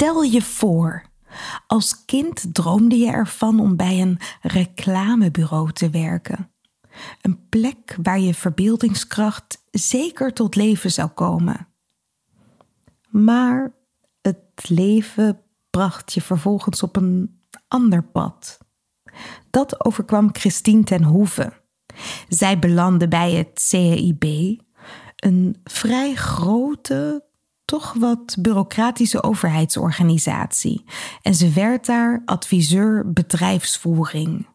[0.00, 1.02] Stel je voor,
[1.66, 6.50] als kind droomde je ervan om bij een reclamebureau te werken.
[7.22, 11.68] Een plek waar je verbeeldingskracht zeker tot leven zou komen.
[13.08, 13.72] Maar
[14.20, 18.58] het leven bracht je vervolgens op een ander pad.
[19.50, 21.52] Dat overkwam Christine ten Hoeve.
[22.28, 24.24] Zij belandde bij het CIB,
[25.16, 27.24] een vrij grote,
[27.70, 30.84] toch wat bureaucratische overheidsorganisatie.
[31.22, 34.46] En ze werd daar adviseur bedrijfsvoering.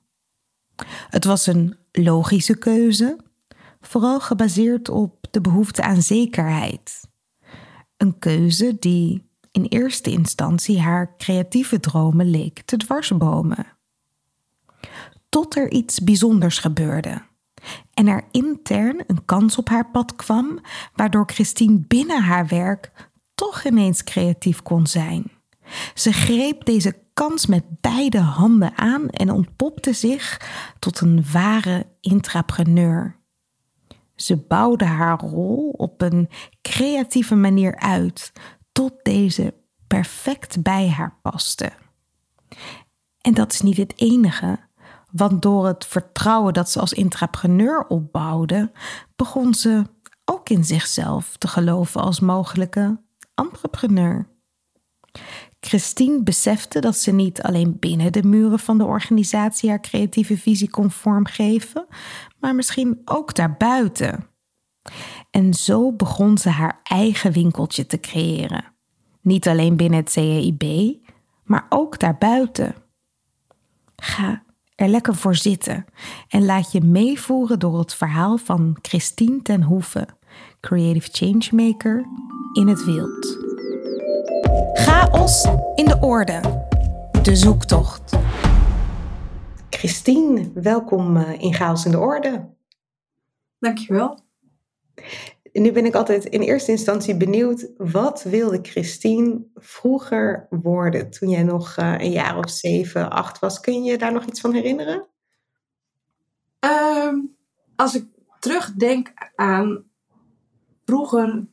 [1.09, 3.17] Het was een logische keuze,
[3.81, 7.01] vooral gebaseerd op de behoefte aan zekerheid.
[7.97, 13.65] Een keuze die in eerste instantie haar creatieve dromen leek te dwarsbomen.
[15.29, 17.21] Tot er iets bijzonders gebeurde
[17.93, 20.59] en er intern een kans op haar pad kwam,
[20.93, 25.31] waardoor Christine binnen haar werk toch ineens creatief kon zijn.
[25.93, 30.41] Ze greep deze kans met beide handen aan en ontpopte zich
[30.79, 33.19] tot een ware intrapreneur.
[34.15, 36.29] Ze bouwde haar rol op een
[36.61, 38.31] creatieve manier uit
[38.71, 39.53] tot deze
[39.87, 41.71] perfect bij haar paste.
[43.21, 44.59] En dat is niet het enige,
[45.15, 48.71] want door het vertrouwen dat ze als intrapreneur opbouwde,
[49.15, 49.83] begon ze
[50.25, 53.01] ook in zichzelf te geloven als mogelijke
[53.35, 54.27] entrepreneur.
[55.59, 60.69] Christine besefte dat ze niet alleen binnen de muren van de organisatie haar creatieve visie
[60.69, 61.87] kon vormgeven,
[62.39, 64.27] maar misschien ook daarbuiten.
[65.31, 68.63] En zo begon ze haar eigen winkeltje te creëren.
[69.21, 70.63] Niet alleen binnen het CEIB,
[71.43, 72.75] maar ook daarbuiten.
[73.95, 74.44] Ga
[74.75, 75.85] er lekker voor zitten
[76.27, 80.07] en laat je meevoeren door het verhaal van Christine ten Hoeve,
[80.59, 82.05] Creative Changemaker
[82.53, 83.37] in het wild.
[84.73, 86.63] Chaos in de orde.
[87.23, 88.17] De zoektocht.
[89.69, 92.53] Christine, welkom eh, in Chaos in de orde.
[93.59, 94.19] Dankjewel.
[95.61, 101.43] Nu ben ik altijd in eerste instantie benieuwd, wat wilde Christine vroeger worden toen jij
[101.43, 103.59] nog eh, een jaar of zeven, acht was?
[103.59, 105.05] Kun je daar nog iets van herinneren?
[106.59, 107.15] Ehm,
[107.75, 108.05] als ik
[108.39, 109.83] terugdenk aan
[110.85, 111.45] vroeger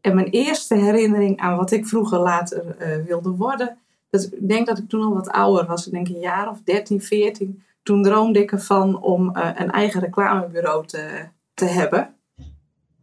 [0.00, 3.78] en mijn eerste herinnering aan wat ik vroeger later uh, wilde worden.
[4.10, 5.86] Dat, ik denk dat ik toen al wat ouder was.
[5.86, 7.62] Ik denk een jaar of 13, 14.
[7.82, 12.14] Toen droomde ik ervan om uh, een eigen reclamebureau te, te hebben.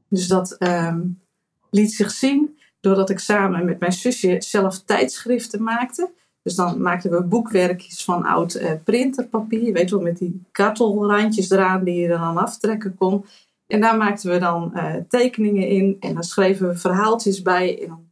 [0.09, 1.22] Dus dat um,
[1.70, 6.12] liet zich zien doordat ik samen met mijn zusje zelf tijdschriften maakte.
[6.44, 9.63] Dus dan maakten we boekwerkjes van oud uh, printerpapier.
[9.63, 13.25] Je weet wel, met die kartelrandjes eraan die je er dan aftrekken kon.
[13.68, 17.81] En daar maakten we dan uh, tekeningen in en dan schreven we verhaaltjes bij.
[17.81, 18.07] En dan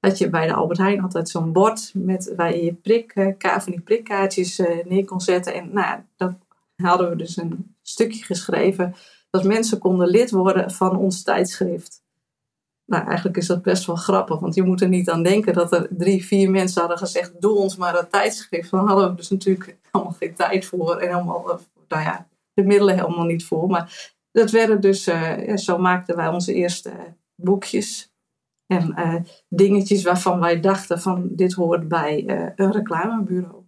[0.00, 3.58] had je bij de Albert Heijn altijd zo'n bord met, waar je je prik, uh,
[3.58, 5.54] van die prikkaartjes neer kon zetten.
[5.54, 6.38] En nou, dan
[6.76, 8.94] hadden we dus een stukje geschreven
[9.32, 12.02] dat mensen konden lid worden van ons tijdschrift.
[12.84, 15.72] Nou, eigenlijk is dat best wel grappig, want je moet er niet aan denken dat
[15.72, 18.70] er drie, vier mensen hadden gezegd: doe ons maar dat tijdschrift.
[18.70, 22.94] Dan hadden we dus natuurlijk helemaal geen tijd voor en helemaal, nou ja, de middelen
[22.94, 23.68] helemaal niet voor.
[23.68, 26.92] Maar dat werden dus, ja, zo maakten wij onze eerste
[27.36, 28.10] boekjes.
[28.66, 29.14] En uh,
[29.48, 33.61] dingetjes waarvan wij dachten van dit hoort bij een reclamebureau.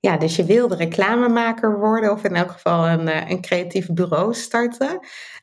[0.00, 4.34] Ja, dus je wilde reclamemaker worden of in elk geval een, uh, een creatief bureau
[4.34, 5.00] starten.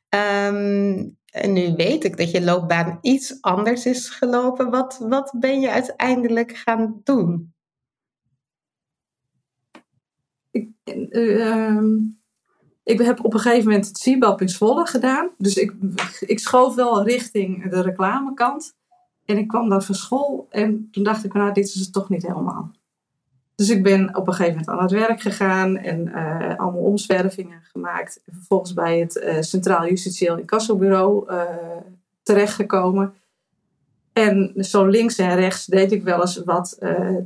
[0.10, 4.70] Um, en nu weet ik dat je loopbaan iets anders is gelopen.
[4.70, 7.54] Wat, wat ben je uiteindelijk gaan doen?
[10.52, 10.70] Ik,
[11.10, 11.82] uh,
[12.84, 15.30] ik heb op een gegeven moment het CIBAP in Zwolle gedaan.
[15.38, 15.74] Dus ik,
[16.20, 18.76] ik schoof wel richting de reclamekant.
[19.26, 22.10] En ik kwam daar van school en toen dacht ik, nou, dit is het toch
[22.10, 22.72] niet helemaal.
[23.56, 27.62] Dus ik ben op een gegeven moment aan het werk gegaan en uh, allemaal omzwervingen
[27.72, 28.22] gemaakt.
[28.26, 31.42] En vervolgens bij het uh, Centraal Justitieel Incassobureau uh,
[32.24, 33.14] terechtgekomen.
[34.14, 36.80] En zo links en rechts deed ik wel eens wat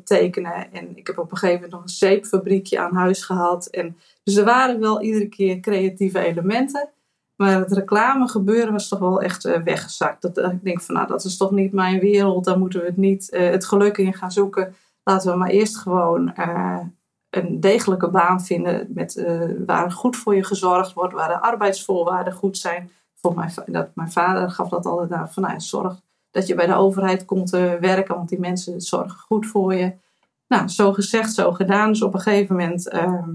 [0.03, 0.73] tekenen.
[0.73, 3.65] En ik heb op een gegeven moment nog een zeepfabriekje aan huis gehad.
[3.65, 6.89] En, dus er waren wel iedere keer creatieve elementen.
[7.35, 10.21] Maar het reclamegebeuren was toch wel echt weggezakt.
[10.21, 12.45] Dat, ik denk van nou, dat is toch niet mijn wereld.
[12.45, 14.75] Daar moeten we het niet het geluk in gaan zoeken
[15.09, 16.79] laten we maar eerst gewoon uh,
[17.29, 22.33] een degelijke baan vinden met, uh, waar goed voor je gezorgd wordt, waar de arbeidsvoorwaarden
[22.33, 22.91] goed zijn.
[23.15, 26.01] Voor mijn, dat, mijn vader gaf dat altijd aan van nou, zorg
[26.31, 29.93] dat je bij de overheid komt te werken, want die mensen zorgen goed voor je.
[30.47, 31.89] Nou, zo gezegd, zo gedaan.
[31.89, 33.27] Dus op een gegeven moment uh,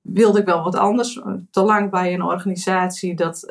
[0.00, 1.22] wilde ik wel wat anders.
[1.50, 3.50] Te lang bij een organisatie, dat,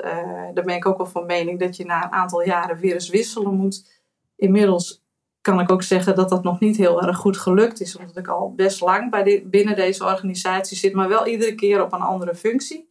[0.54, 3.10] daar ben ik ook wel van mening dat je na een aantal jaren weer eens
[3.10, 4.02] wisselen moet.
[4.36, 5.07] Inmiddels
[5.48, 7.98] kan ik ook zeggen dat dat nog niet heel erg goed gelukt is.
[7.98, 11.94] Omdat ik al best lang bij binnen deze organisatie zit, maar wel iedere keer op
[11.94, 12.90] een andere functie.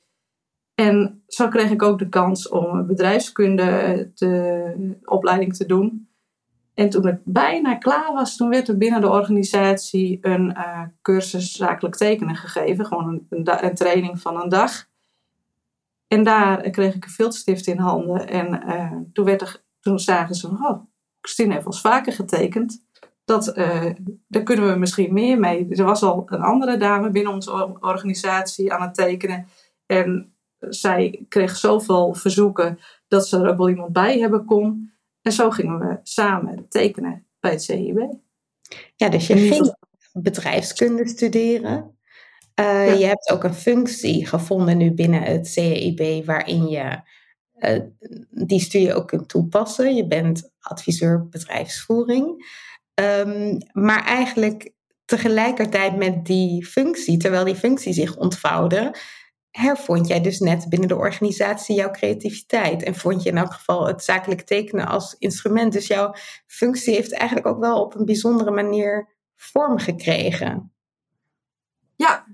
[0.74, 6.08] En zo kreeg ik ook de kans om bedrijfskunde te, opleiding te doen.
[6.74, 11.52] En toen ik bijna klaar was, toen werd er binnen de organisatie een uh, cursus
[11.52, 12.86] zakelijk tekenen gegeven.
[12.86, 14.88] Gewoon een, een, training van een dag.
[16.08, 18.28] En daar kreeg ik een viltstift in handen.
[18.28, 20.84] En uh, toen, werd er, toen zagen ze, oh,
[21.26, 22.84] Christine heeft ons vaker getekend.
[23.24, 23.90] Dat, uh,
[24.28, 25.66] daar kunnen we misschien meer mee.
[25.68, 29.48] Er was al een andere dame binnen onze organisatie aan het tekenen.
[29.86, 32.78] En zij kreeg zoveel verzoeken
[33.08, 34.92] dat ze er ook wel iemand bij hebben kon.
[35.22, 37.98] En zo gingen we samen tekenen bij het CIB.
[38.96, 39.76] Ja, dus je ging
[40.12, 41.98] bedrijfskunde studeren.
[42.60, 47.00] Uh, Je hebt ook een functie gevonden nu binnen het CIB waarin je
[47.58, 47.80] uh,
[48.30, 49.94] die studie ook kunt toepassen.
[49.94, 52.54] Je bent adviseur bedrijfsvoering.
[52.94, 54.72] Um, maar eigenlijk
[55.04, 58.94] tegelijkertijd met die functie, terwijl die functie zich ontvouwde,
[59.50, 62.82] hervond jij dus net binnen de organisatie jouw creativiteit.
[62.82, 65.72] En vond je in elk geval het zakelijk tekenen als instrument.
[65.72, 66.14] Dus jouw
[66.46, 70.72] functie heeft eigenlijk ook wel op een bijzondere manier vorm gekregen.
[71.96, 72.26] Ja.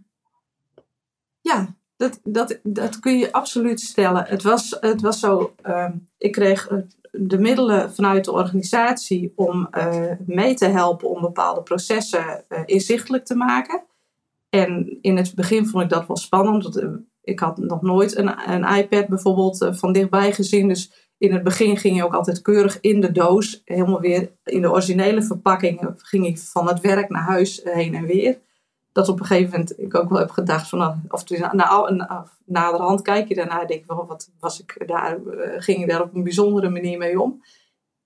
[1.41, 4.25] Ja, dat, dat, dat kun je absoluut stellen.
[4.26, 5.88] Het was, het was zo, uh,
[6.19, 6.69] ik kreeg
[7.10, 13.25] de middelen vanuit de organisatie om uh, mee te helpen om bepaalde processen uh, inzichtelijk
[13.25, 13.82] te maken.
[14.49, 16.62] En in het begin vond ik dat wel spannend.
[16.62, 16.90] Want, uh,
[17.22, 20.69] ik had nog nooit een, een iPad bijvoorbeeld van dichtbij gezien.
[20.69, 23.62] Dus in het begin ging je ook altijd keurig in de doos.
[23.64, 28.06] Helemaal weer in de originele verpakking ging ik van het werk naar huis heen en
[28.06, 28.38] weer
[28.93, 32.27] dat op een gegeven moment ik ook wel heb gedacht van, nou, of na, na,
[32.44, 36.03] naderhand kijk je daarna en denk van, wat was ik daar, eh, ging ik daar
[36.03, 37.43] op een bijzondere manier mee om.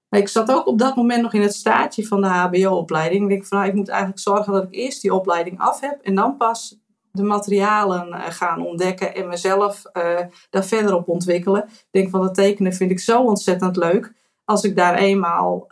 [0.09, 3.23] Maar ik zat ook op dat moment nog in het staatje van de HBO-opleiding.
[3.23, 6.01] Ik denk van, nou, ik moet eigenlijk zorgen dat ik eerst die opleiding af heb
[6.03, 6.79] en dan pas
[7.11, 10.21] de materialen uh, gaan ontdekken en mezelf uh,
[10.51, 11.63] daar verder op ontwikkelen.
[11.63, 14.13] Ik denk van, dat tekenen vind ik zo ontzettend leuk.
[14.45, 15.67] Als ik daar eenmaal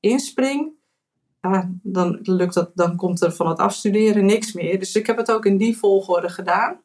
[0.00, 0.79] inspring,
[1.40, 4.78] ja, dan, lukt dat, dan komt er van het afstuderen niks meer.
[4.78, 6.80] Dus ik heb het ook in die volgorde gedaan.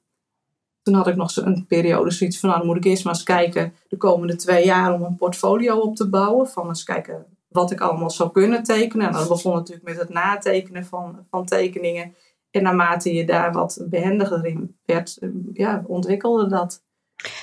[0.81, 3.23] Toen had ik nog een periode zoiets van, nou dan moet ik eerst maar eens
[3.23, 6.47] kijken de komende twee jaar om een portfolio op te bouwen.
[6.47, 9.07] Van eens kijken wat ik allemaal zou kunnen tekenen.
[9.07, 12.15] En dan begon natuurlijk met het natekenen van, van tekeningen.
[12.51, 15.19] En naarmate je daar wat behendiger in werd,
[15.53, 16.83] ja, ontwikkelde dat.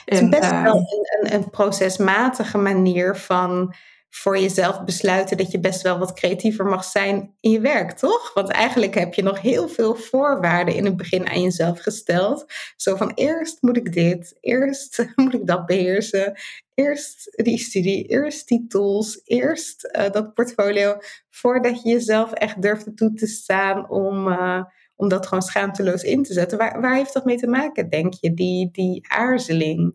[0.05, 0.87] Het is best wel een,
[1.21, 3.75] een, een procesmatige manier van
[4.15, 8.35] voor jezelf besluiten dat je best wel wat creatiever mag zijn in je werk, toch?
[8.35, 12.47] Want eigenlijk heb je nog heel veel voorwaarden in het begin aan jezelf gesteld.
[12.77, 16.39] Zo van eerst moet ik dit, eerst moet ik dat beheersen,
[16.75, 20.97] eerst die studie, eerst die tools, eerst uh, dat portfolio,
[21.31, 24.65] voordat je jezelf echt durfde toe te staan om, uh,
[24.97, 26.59] om dat gewoon schaamteloos in te zetten.
[26.59, 29.95] Waar, waar heeft dat mee te maken, denk je, die, die aarzeling?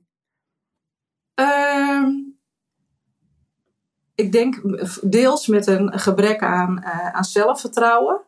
[1.35, 2.26] Um
[4.17, 4.61] ik denk
[5.01, 8.21] deels met een gebrek aan, uh, aan zelfvertrouwen.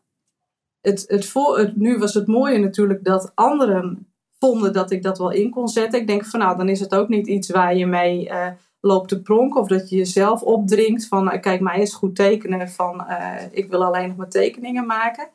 [0.81, 5.17] Het, het voor, het, nu was het mooie natuurlijk dat anderen vonden dat ik dat
[5.17, 5.99] wel in kon zetten.
[5.99, 8.47] Ik denk van nou, dan is het ook niet iets waar je mee uh,
[8.79, 12.69] loopt te pronken of dat je jezelf opdringt van uh, kijk mij eens goed tekenen
[12.69, 13.05] van
[13.51, 15.29] ik wil alleen nog maar tekeningen maken.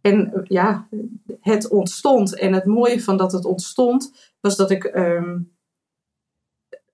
[0.00, 0.88] En ja,
[1.40, 2.38] het ontstond.
[2.38, 5.38] En het mooie van dat het ontstond was dat ik ehm,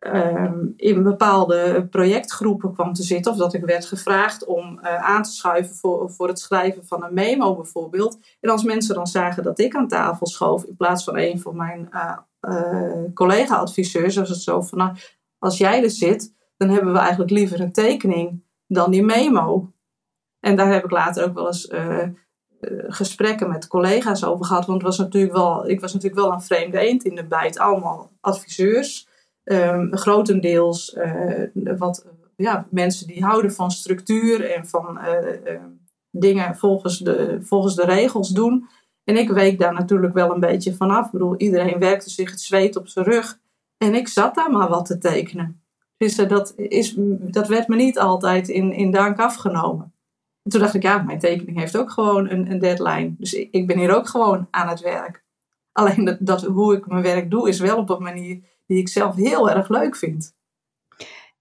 [0.05, 3.33] Ehm, in bepaalde projectgroepen kwam te zitten.
[3.33, 7.05] Of dat ik werd gevraagd om uh, aan te schuiven voor, voor het schrijven van
[7.05, 8.19] een memo bijvoorbeeld.
[8.41, 11.57] En als mensen dan zagen dat ik aan tafel schoof in plaats van een van
[11.57, 14.97] mijn uh, uh, collega-adviseurs, was het zo van nou,
[15.39, 19.73] als jij er zit, dan hebben we eigenlijk liever een tekening dan die memo.
[20.41, 21.73] En daar heb ik later ook wel eens
[22.87, 24.67] gesprekken met collega's over gehad.
[24.67, 27.59] Want het was natuurlijk wel, ik was natuurlijk wel een vreemde eend in de bijt.
[27.59, 29.13] Allemaal adviseurs
[29.45, 35.61] um, grotendeels uh, wat ja, mensen die houden van structuur en van uh,
[36.11, 38.69] dingen volgens de, volgens de regels doen.
[39.05, 41.07] En ik week daar natuurlijk wel een beetje vanaf.
[41.07, 43.39] Ik bedoel, iedereen werkte zich het zweet op zijn rug.
[43.77, 45.63] En ik zat daar maar wat te tekenen.
[45.97, 49.93] Dus dat, is, dat werd me niet altijd in, in dank afgenomen.
[50.43, 53.15] En toen dacht ik, ja, mijn tekening heeft ook gewoon een, een deadline.
[53.19, 55.25] Dus ik, ik ben hier ook gewoon aan het werk.
[55.73, 58.89] Alleen dat, dat, hoe ik mijn werk doe, is wel op een manier die ik
[58.89, 60.35] zelf heel erg leuk vind.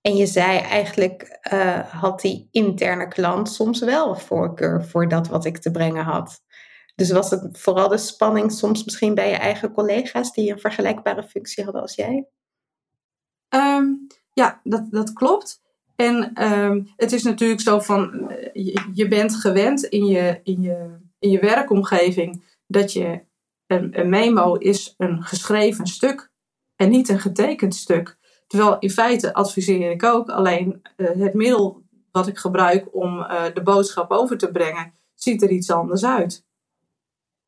[0.02, 5.46] En je zei eigenlijk uh, had die interne klant soms wel voorkeur voor dat wat
[5.46, 6.42] ik te brengen had.
[6.96, 11.24] Dus was het vooral de spanning soms misschien bij je eigen collega's die een vergelijkbare
[11.24, 12.28] functie hadden als jij?
[13.50, 15.62] Um, ja, dat, dat klopt.
[15.96, 20.62] En um, het is natuurlijk zo van, eh, je, je, bent gewend in je, in,
[20.62, 23.22] je, in je werkomgeving dat je
[23.68, 26.32] een, een memo is een geschreven stuk
[26.76, 28.18] en niet een getekend stuk.
[28.48, 33.44] Terwijl in feite adviseer ik ook, alleen uh, het middel wat ik gebruik om uh,
[33.54, 36.46] de boodschap over te brengen, ziet er iets anders uit.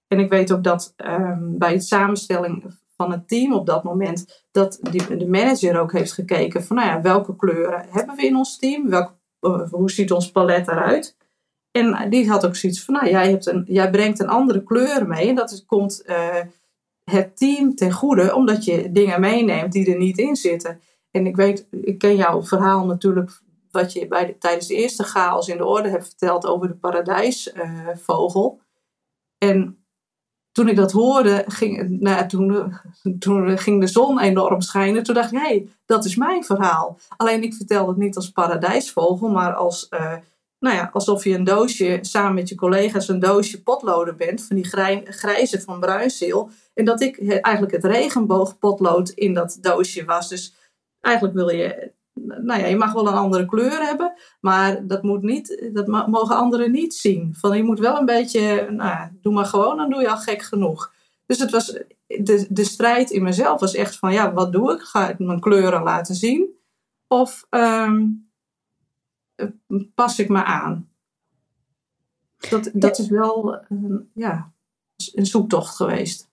[0.08, 4.46] En ik weet ook dat um, bij het samenstelling van het team op dat moment,
[4.51, 8.36] dat die, de manager ook heeft gekeken van nou ja, welke kleuren hebben we in
[8.36, 11.17] ons team, welk, uh, hoe ziet ons palet eruit.
[11.72, 15.08] En die had ook zoiets van, nou, jij, hebt een, jij brengt een andere kleur
[15.08, 15.27] mee.
[15.29, 16.03] En dat komt
[17.12, 20.81] het team ten goede, omdat je dingen meeneemt die er niet in zitten.
[21.12, 25.03] En ik weet, ik ken jouw verhaal natuurlijk, wat je bij de, tijdens de eerste
[25.03, 28.62] chaos in de orde hebt verteld over de paradijsvogel.
[29.38, 29.79] en
[30.51, 32.74] toen ik dat hoorde, ging, nou, toen,
[33.19, 35.03] toen ging de zon enorm schijnen.
[35.03, 36.97] Toen dacht ik, hé, hey, dat is mijn verhaal.
[37.17, 40.13] Alleen ik vertelde het niet als paradijsvogel, maar als uh,
[40.59, 44.55] nou ja, alsof je een doosje samen met je collega's een doosje potloden bent, van
[44.55, 44.65] die
[45.05, 46.50] grijze van bruinzeel.
[46.75, 50.29] En dat ik eigenlijk het regenboogpotlood in dat doosje was.
[50.29, 50.55] Dus
[51.01, 55.22] eigenlijk wil je, nou ja, je mag wel een andere kleur hebben, maar dat, moet
[55.22, 57.36] niet, dat mogen anderen niet zien.
[57.38, 60.41] Van je moet wel een beetje, nou, doe maar gewoon, dan doe je al gek
[60.41, 60.94] genoeg.
[61.25, 64.82] Dus het was, de, de strijd in mezelf was echt van, ja, wat doe ik?
[64.82, 66.50] Ga ik mijn kleuren laten zien?
[67.08, 68.29] Of um,
[69.36, 69.48] eh,
[69.96, 70.89] pas ik me aan.
[72.50, 73.60] Dat, dat is wel
[74.13, 74.53] ja,
[75.13, 76.29] een zoektocht geweest.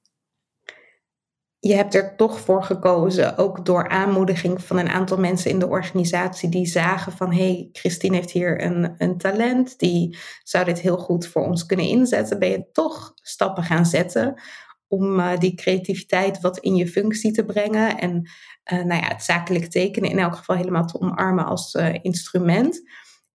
[1.64, 5.68] Je hebt er toch voor gekozen, ook door aanmoediging van een aantal mensen in de
[5.68, 10.80] organisatie die zagen van hé, hey, Christine heeft hier een, een talent, die zou dit
[10.80, 12.38] heel goed voor ons kunnen inzetten.
[12.38, 14.40] Ben je toch stappen gaan zetten
[14.88, 18.30] om uh, die creativiteit wat in je functie te brengen en
[18.72, 22.82] uh, nou ja, het zakelijk tekenen in elk geval helemaal te omarmen als uh, instrument.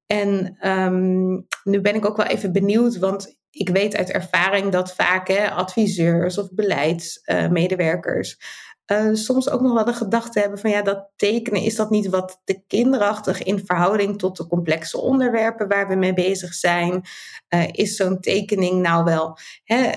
[0.05, 4.95] En um, nu ben ik ook wel even benieuwd, want ik weet uit ervaring dat
[4.95, 8.37] vaak hè, adviseurs of beleidsmedewerkers
[8.91, 12.07] uh, soms ook nog wel de gedachte hebben van ja, dat tekenen is dat niet
[12.07, 17.01] wat te kinderachtig in verhouding tot de complexe onderwerpen waar we mee bezig zijn.
[17.49, 19.91] Uh, is zo'n tekening nou wel, hè,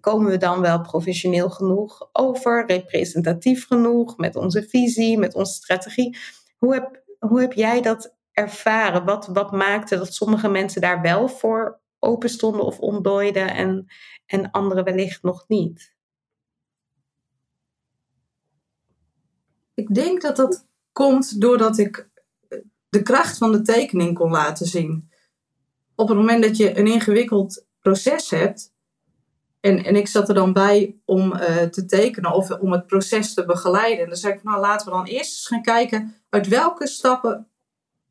[0.00, 6.18] komen we dan wel professioneel genoeg over, representatief genoeg met onze visie, met onze strategie?
[6.58, 9.04] Hoe heb, hoe heb jij dat ervaren?
[9.04, 13.86] Wat, wat maakte dat sommige mensen daar wel voor open stonden of ontdooiden en,
[14.26, 15.94] en anderen wellicht nog niet?
[19.74, 22.10] Ik denk dat dat komt doordat ik
[22.88, 25.10] de kracht van de tekening kon laten zien.
[25.94, 28.72] Op het moment dat je een ingewikkeld proces hebt,
[29.60, 33.34] en, en ik zat er dan bij om uh, te tekenen of om het proces
[33.34, 34.02] te begeleiden.
[34.02, 37.48] En dan zei ik, nou laten we dan eerst eens gaan kijken uit welke stappen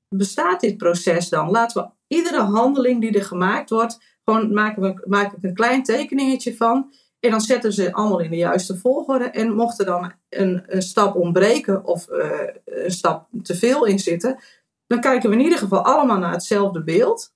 [0.09, 1.49] bestaat dit proces dan?
[1.49, 5.83] Laten we iedere handeling die er gemaakt wordt, gewoon maken we, maak ik een klein
[5.83, 6.93] tekeningetje van.
[7.19, 9.25] En dan zetten ze allemaal in de juiste volgorde.
[9.25, 12.31] En mocht er dan een, een stap ontbreken of uh,
[12.65, 14.39] een stap te veel in zitten,
[14.87, 17.33] dan kijken we in ieder geval allemaal naar hetzelfde beeld.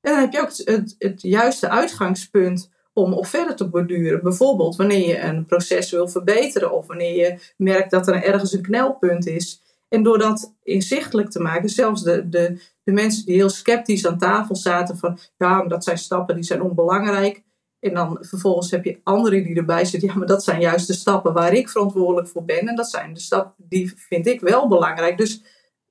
[0.00, 4.22] En dan heb je ook het, het, het juiste uitgangspunt om op verder te borduren.
[4.22, 8.62] Bijvoorbeeld wanneer je een proces wil verbeteren of wanneer je merkt dat er ergens een
[8.62, 9.62] knelpunt is.
[9.94, 14.18] En door dat inzichtelijk te maken, zelfs de, de, de mensen die heel sceptisch aan
[14.18, 17.42] tafel zaten van ja, maar dat zijn stappen die zijn onbelangrijk.
[17.80, 20.08] En dan vervolgens heb je anderen die erbij zitten.
[20.08, 22.68] Ja, maar dat zijn juist de stappen waar ik verantwoordelijk voor ben.
[22.68, 25.18] En dat zijn de stappen die vind ik wel belangrijk.
[25.18, 25.42] Dus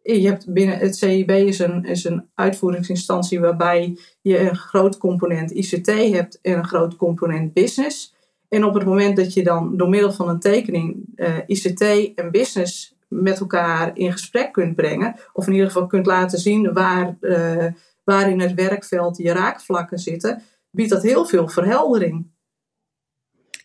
[0.02, 5.52] je hebt binnen het CIB is een, is een uitvoeringsinstantie waarbij je een groot component
[5.52, 8.16] ICT hebt en een groot component business.
[8.50, 11.82] En op het moment dat je dan door middel van een tekening eh, ICT
[12.16, 16.74] en business met elkaar in gesprek kunt brengen, of in ieder geval kunt laten zien
[16.74, 17.72] waar, uh,
[18.04, 22.32] waar in het werkveld je raakvlakken zitten, biedt dat heel veel verheldering.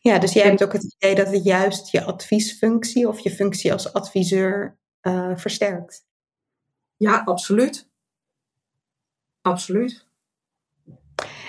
[0.01, 3.73] Ja, dus jij hebt ook het idee dat het juist je adviesfunctie of je functie
[3.73, 6.07] als adviseur uh, versterkt.
[6.97, 7.91] Ja, absoluut.
[9.43, 10.08] Absoluut.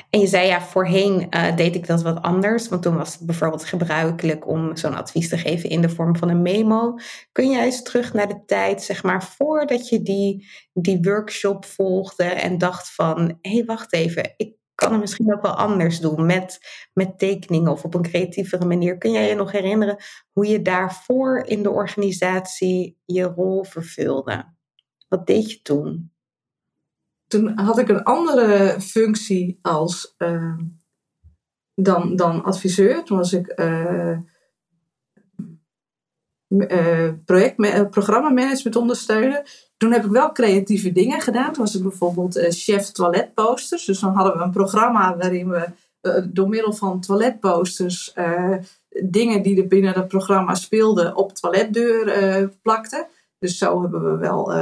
[0.09, 3.25] En je zei ja, voorheen uh, deed ik dat wat anders, want toen was het
[3.25, 6.95] bijvoorbeeld gebruikelijk om zo'n advies te geven in de vorm van een memo.
[7.31, 12.23] Kun jij eens terug naar de tijd, zeg maar, voordat je die, die workshop volgde
[12.23, 16.25] en dacht van, hé, hey, wacht even, ik kan het misschien ook wel anders doen
[16.25, 16.59] met,
[16.93, 18.97] met tekeningen of op een creatievere manier.
[18.97, 19.97] Kun jij je nog herinneren
[20.31, 24.55] hoe je daarvoor in de organisatie je rol vervulde?
[25.07, 26.11] Wat deed je toen?
[27.29, 30.57] Toen had ik een andere functie als uh,
[31.75, 33.03] dan, dan adviseur.
[33.03, 34.17] Toen was ik uh,
[36.47, 37.09] uh,
[37.89, 39.43] programmamanagement ondersteunen.
[39.77, 41.53] Toen heb ik wel creatieve dingen gedaan.
[41.53, 43.85] Toen was ik bijvoorbeeld chef toiletposters.
[43.85, 45.67] Dus dan hadden we een programma waarin we
[46.31, 48.13] door middel van toiletposters
[49.03, 53.07] dingen die er binnen het programma speelden op toiletdeur plakten.
[53.39, 54.53] Dus zo hebben we wel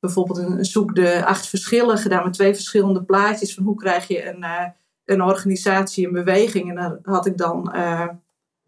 [0.00, 4.28] bijvoorbeeld een, zoek de acht verschillen gedaan met twee verschillende plaatjes van hoe krijg je
[4.28, 4.66] een, uh,
[5.04, 6.68] een organisatie in beweging.
[6.68, 8.08] En daar had ik dan uh,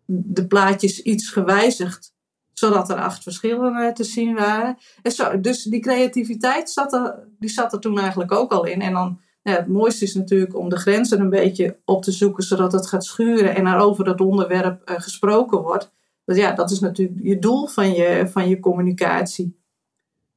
[0.07, 2.15] de plaatjes iets gewijzigd,
[2.53, 4.79] zodat er acht verschillen uh, te zien waren.
[5.03, 8.81] En zo, dus die creativiteit zat er, die zat er toen eigenlijk ook al in.
[8.81, 12.73] En dan, het mooiste is natuurlijk om de grenzen een beetje op te zoeken, zodat
[12.73, 15.91] het gaat schuren en er over dat onderwerp gesproken wordt.
[16.25, 19.62] Want ja, dat is natuurlijk je doel van je, van je communicatie.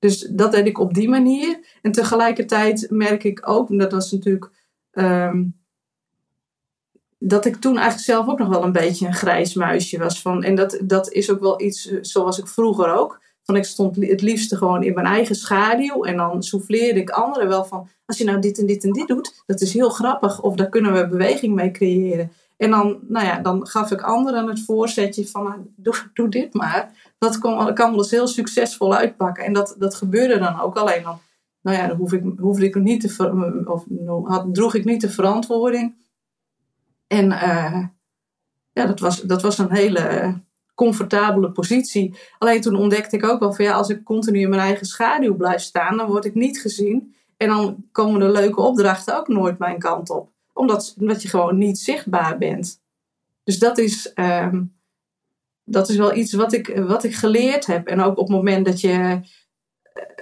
[0.06, 1.60] Dus dat deed ik op die manier.
[1.82, 4.52] En tegelijkertijd merk ik ook, en dat was natuurlijk.
[4.92, 5.44] Ehm,
[7.18, 10.22] dat ik toen eigenlijk zelf ook nog wel een beetje een grijs muisje was.
[10.22, 13.22] Van, en dat, dat is ook wel iets eh, zoals ik vroeger ook.
[13.44, 16.04] Van ik stond het liefste gewoon in mijn eigen schaduw.
[16.04, 17.88] En dan souffleerde ik anderen wel van.
[18.06, 20.42] Als je nou dit en dit en dit doet, dat is heel grappig.
[20.42, 22.32] Of daar kunnen we beweging mee creëren.
[22.58, 25.44] En dan, nou ja, dan gaf ik anderen het voorzetje van.
[25.44, 29.44] Nou, doe, doe dit maar dat kan, kan eens heel succesvol uitpakken.
[29.44, 30.76] En dat, dat gebeurde dan ook.
[30.76, 31.20] Alleen dan,
[31.62, 33.86] nou ja, dan hoef ik, hoefde ik niet te, of
[34.28, 35.96] had, droeg ik niet de verantwoording.
[37.08, 37.84] En uh,
[38.72, 40.34] ja, dat was, dat was een hele
[40.76, 42.18] comfortabele positie.
[42.38, 45.36] Alleen toen ontdekte ik ook wel van ja, als ik continu in mijn eigen schaduw
[45.36, 47.16] blijf staan, dan word ik niet gezien.
[47.38, 50.30] En dan komen de leuke opdrachten ook nooit mijn kant op.
[50.54, 52.82] Omdat, omdat je gewoon niet zichtbaar bent.
[53.44, 54.54] Dus dat is, uh,
[55.66, 57.88] dat is wel iets wat ik, wat ik geleerd heb.
[57.88, 59.20] En ook op het moment dat je.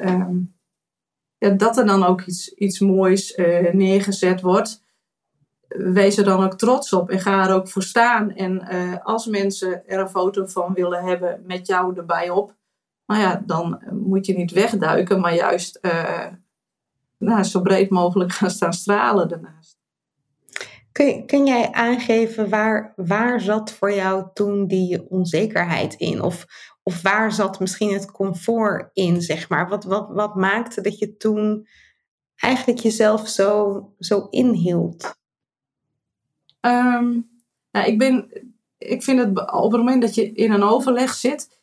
[0.02, 0.30] Uh,
[1.38, 4.84] ja, dat er dan ook iets, iets moois uh, neergezet wordt.
[5.68, 8.32] Wees er dan ook trots op en ga er ook voor staan.
[8.32, 12.56] En uh, als mensen er een foto van willen hebben met jou erbij op.
[13.06, 15.80] Nou ja, dan moet je niet wegduiken, maar juist
[17.18, 19.83] nou, zo breed mogelijk gaan staan stralen daarnaast.
[20.94, 26.22] Kun, jij aangeven waar, waar zat voor jou toen die onzekerheid in?
[26.22, 26.46] Of,
[26.84, 29.70] of waar zat misschien het comfort in, zeg maar?
[29.70, 31.68] Wat, wat, wat maakte dat je toen
[32.36, 35.16] eigenlijk jezelf zo, zo inhield?
[36.62, 37.30] Um,
[37.72, 38.30] ik, ben,
[38.78, 41.60] ik vind het op het moment dat je in een overleg zit,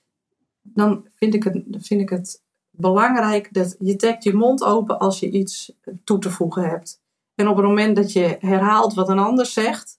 [0.62, 5.20] dan vind ik het, vind ik het belangrijk dat je trekt je mond open als
[5.20, 5.72] je iets
[6.04, 6.99] toe te voegen hebt.
[7.40, 9.98] En op het moment dat je herhaalt wat een ander zegt,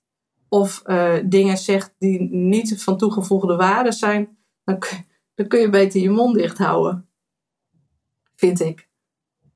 [0.50, 4.80] of uh, dingen zegt die niet van toegevoegde waarde zijn, dan,
[5.36, 7.10] dan kun je beter je mond dicht houden.
[8.36, 8.90] Vind ik.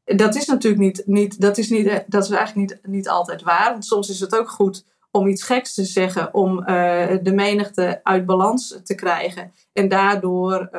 [0.03, 3.71] Dat is natuurlijk niet, niet, dat is niet, dat is eigenlijk niet, niet altijd waar.
[3.71, 6.65] Want soms is het ook goed om iets geks te zeggen, om uh,
[7.21, 9.51] de menigte uit balans te krijgen.
[9.73, 10.69] En daardoor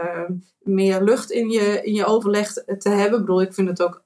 [0.58, 3.20] meer lucht in je, in je overleg te hebben.
[3.20, 4.04] Ik bedoel, ik vind het ook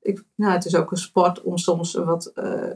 [0.00, 2.70] ik, nou, het is ook een sport om soms wat uh,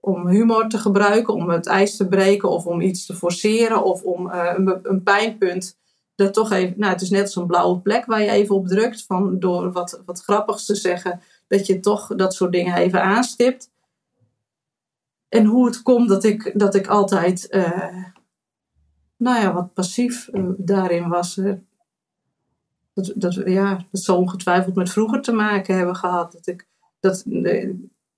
[0.00, 4.02] om humor te gebruiken, om het ijs te breken of om iets te forceren of
[4.02, 5.78] om uh, een, een, pijnpunt.
[6.14, 9.04] Dat toch even, nou, het is net zo'n blauwe plek waar je even op drukt,
[9.06, 13.70] van door wat, wat grappigs te zeggen, dat je toch dat soort dingen even aanstipt.
[15.28, 18.04] En hoe het komt dat ik, dat ik altijd, uh,
[19.16, 21.40] nou ja, wat passief daarin was.
[22.98, 26.32] Dat, dat, ja, dat zal ongetwijfeld met vroeger te maken hebben gehad.
[26.32, 26.66] Dat ik,
[27.00, 27.24] dat,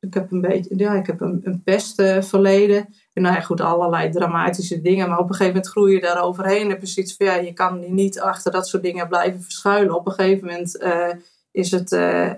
[0.01, 2.89] ik heb een beetje, ja, ik heb een, een pestverleden.
[3.13, 5.09] En nou ja, goed, allerlei dramatische dingen.
[5.09, 6.69] Maar op een gegeven moment groei je daar overheen.
[6.69, 9.95] Je zoiets van, ja, je kan niet achter dat soort dingen blijven verschuilen.
[9.95, 11.09] Op een gegeven moment uh,
[11.51, 12.31] is het, uh,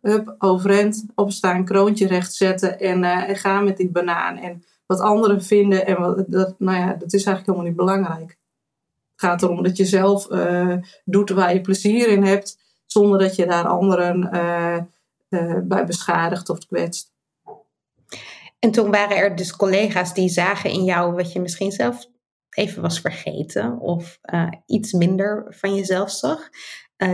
[0.00, 4.36] hup, overeind, opstaan, kroontje recht zetten en, uh, en gaan met die banaan.
[4.36, 8.36] En wat anderen vinden, en wat, dat, nou ja, dat is eigenlijk helemaal niet belangrijk.
[9.20, 10.26] Gaat erom dat je zelf
[11.04, 14.30] doet waar je plezier in hebt, zonder dat je daar anderen
[15.68, 17.12] bij beschadigt of kwetst.
[18.58, 22.06] En toen waren er dus collega's die zagen in jou wat je misschien zelf
[22.50, 24.20] even was vergeten of
[24.66, 26.48] iets minder van jezelf zag.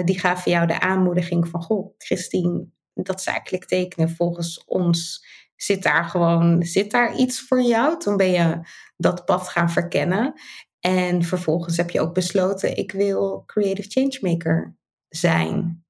[0.05, 6.05] Die gaven jou de aanmoediging van, goh, Christine, dat zakelijk tekenen volgens ons zit daar
[6.05, 7.99] gewoon, zit daar iets voor jou?
[7.99, 8.61] Toen ben je
[8.97, 10.41] dat pad gaan verkennen.
[10.87, 14.77] En vervolgens heb je ook besloten, ik wil creative changemaker
[15.09, 15.85] zijn.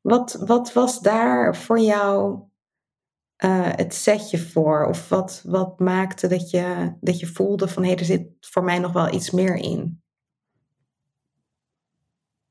[0.00, 2.40] Wat, wat was daar voor jou
[3.44, 4.86] uh, het setje voor?
[4.86, 8.64] Of wat, wat maakte dat je, dat je voelde van hé, hey, er zit voor
[8.64, 10.02] mij nog wel iets meer in?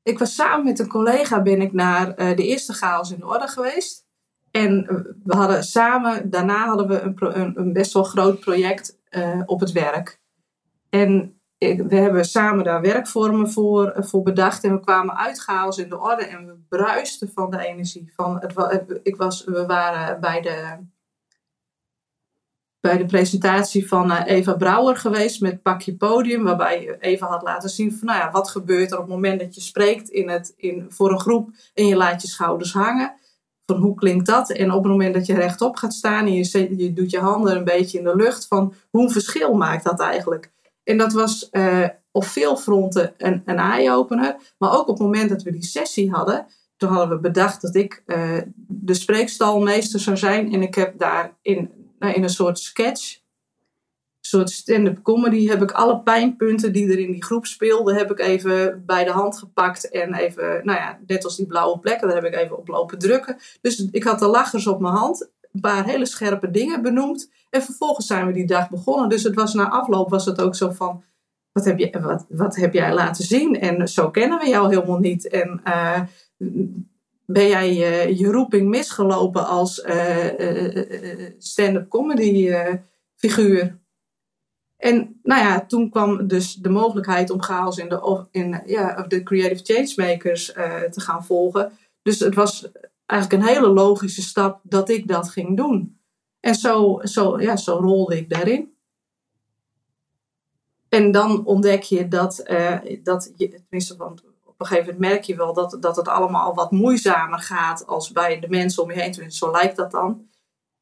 [0.04, 3.28] Ik was samen met een collega ben ik naar uh, de eerste chaos in de
[3.28, 4.06] orde geweest.
[4.52, 4.86] En
[5.24, 9.00] we hadden samen, daarna hadden we een, een, best wel groot project
[9.46, 10.22] op het werk.
[10.90, 14.64] En we hebben samen daar werkvormen voor, voor bedacht.
[14.64, 16.26] En we kwamen uit chaos in de orde.
[16.26, 18.14] En we bruisten van de energie.
[18.16, 20.78] Van het, ik was, we waren bij de,
[22.80, 26.44] bij de presentatie van eh, Eva Brouwer geweest met Pakje Podium.
[26.44, 29.56] Waarbij Eva had laten zien van nou ja, wat gebeurt er op het moment dat
[29.56, 31.50] je spreekt in het, in, voor een groep.
[31.74, 33.16] En je laat je schouders hangen.
[33.66, 34.50] Van hoe klinkt dat?
[34.50, 37.56] En op het moment dat je rechtop gaat staan en je, je doet je handen
[37.56, 38.48] een beetje in de lucht.
[38.48, 40.52] Van hoe verschil maakt dat eigenlijk?
[40.88, 44.36] En dat was uh, op veel fronten een, een eye-opener.
[44.58, 46.48] Maar ook op het moment dat we die sessie hadden,
[46.78, 50.54] toen hadden we bedacht dat ik uh, de spreekstalmeester zou zijn.
[50.54, 55.62] En ik heb daar in, nou, in een soort sketch, een soort stand-up comedy, heb
[55.62, 59.38] ik alle pijnpunten die er in die groep speelden, heb ik even bij de hand
[59.38, 59.90] gepakt.
[59.90, 63.00] En even, nou ja, net als die blauwe plekken, daar heb ik even op lopen
[63.00, 63.38] drukken.
[63.62, 67.32] Dus ik had de lachers op mijn hand, paar hele scherpe dingen benoemd.
[67.50, 69.10] En vervolgens zijn we die dag begonnen.
[69.10, 71.04] Dus het was na afloop was het ook zo van,
[71.52, 73.60] wat heb, je, wat, wat heb jij laten zien?
[73.60, 75.28] En zo kennen we jou helemaal niet.
[75.28, 76.02] En uh,
[77.26, 80.26] ben jij je, je roeping misgelopen als uh,
[81.38, 82.54] stand-up comedy
[83.16, 83.80] figuur?
[84.78, 89.24] En nou ja, toen kwam dus de mogelijkheid om chaos in de, in, ja, de
[89.24, 90.46] Creative Changemakers
[90.92, 91.72] te gaan volgen.
[92.02, 92.72] Dus het was
[93.08, 96.00] eigenlijk een hele logische stap dat ik dat ging doen.
[96.40, 98.76] En zo, zo, ja, zo rolde ik daarin.
[100.90, 105.24] En dan ontdek je dat, uh, dat je, tenminste, want op een gegeven moment merk
[105.24, 109.02] je wel dat, dat het allemaal wat moeizamer gaat als bij de mensen om je
[109.02, 109.32] heen.
[109.32, 110.30] Zo lijkt dat dan.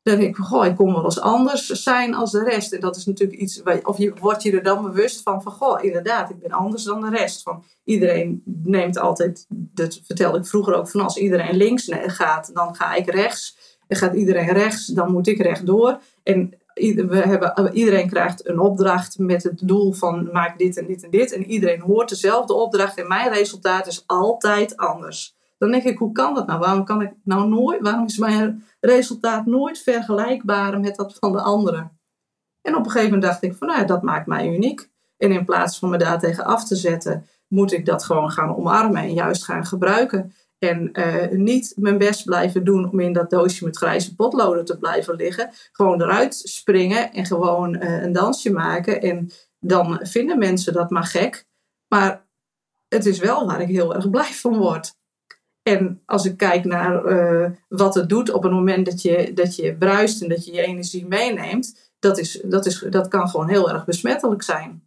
[0.05, 2.73] Dan denk ik van, goh, ik kom wel eens anders zijn als de rest.
[2.73, 5.83] En dat is natuurlijk iets, of je wordt je er dan bewust van, van, goh,
[5.83, 7.41] inderdaad, ik ben anders dan de rest.
[7.41, 12.75] Van, iedereen neemt altijd, dat vertelde ik vroeger ook, van als iedereen links gaat, dan
[12.75, 13.57] ga ik rechts.
[13.87, 15.99] En gaat iedereen rechts, dan moet ik rechtdoor.
[16.23, 21.03] En we hebben, iedereen krijgt een opdracht met het doel van maak dit en dit
[21.03, 21.31] en dit.
[21.31, 25.34] En iedereen hoort dezelfde opdracht en mijn resultaat is altijd anders.
[25.57, 26.59] Dan denk ik, hoe kan dat nou?
[26.59, 31.41] Waarom kan ik nou nooit, waarom is mijn resultaat nooit vergelijkbaar met dat van de
[31.41, 31.99] anderen?
[32.61, 34.89] En op een gegeven moment dacht ik van, nou dat maakt mij uniek.
[35.17, 38.55] En in plaats van me daar tegen af te zetten, moet ik dat gewoon gaan
[38.55, 40.33] omarmen en juist gaan gebruiken.
[40.57, 44.77] En uh, niet mijn best blijven doen om in dat doosje met grijze potloden te
[44.77, 45.49] blijven liggen.
[45.71, 49.01] Gewoon eruit springen en gewoon uh, een dansje maken.
[49.01, 51.45] En dan vinden mensen dat maar gek.
[51.87, 52.25] Maar
[52.87, 54.95] het is wel waar ik heel erg blij van word.
[55.67, 59.55] En als ik kijk naar uh, wat het doet op het moment dat je, dat
[59.55, 63.49] je bruist en dat je je energie meeneemt, dat, is, dat, is, dat kan gewoon
[63.49, 64.83] heel erg besmettelijk zijn.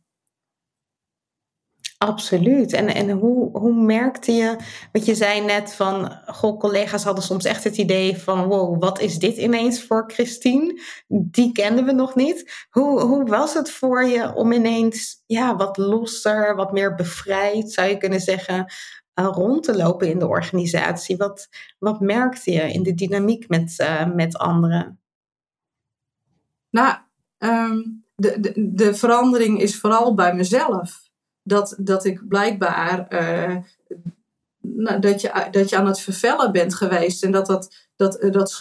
[1.99, 2.73] Absoluut.
[2.73, 4.57] En, en hoe, hoe merkte je,
[4.93, 9.01] wat je zei net van, goh, collega's hadden soms echt het idee van, wow, wat
[9.01, 10.81] is dit ineens voor Christine?
[11.09, 12.67] Die kenden we nog niet.
[12.71, 17.89] Hoe, hoe was het voor je om ineens, ja, wat losser, wat meer bevrijd, zou
[17.89, 18.73] je kunnen zeggen,
[19.27, 21.17] rond te lopen in de organisatie?
[21.17, 25.01] Wat, wat merkte je in de dynamiek met, uh, met anderen?
[26.71, 26.97] Nou,
[27.39, 31.11] um, de, de, de verandering is vooral bij mezelf
[31.43, 33.57] dat, dat ik blijkbaar uh,
[35.01, 38.61] dat, je, dat je aan het vervellen bent geweest en dat, dat, dat, dat,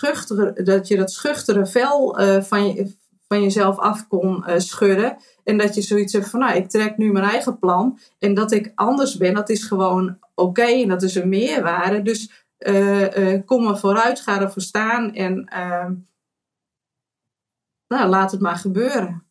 [0.64, 2.96] dat je dat schuchtere vel van, je,
[3.28, 5.18] van jezelf af kon uh, schudden.
[5.44, 8.00] En dat je zoiets hebt van, nou, ik trek nu mijn eigen plan.
[8.20, 12.02] En dat ik anders ben, dat is gewoon oké en dat is een meerwaarde.
[12.02, 15.94] Dus uh, kom maar vooruit, ga ervoor staan en ehm,
[17.88, 19.26] nou, laat het maar gebeuren.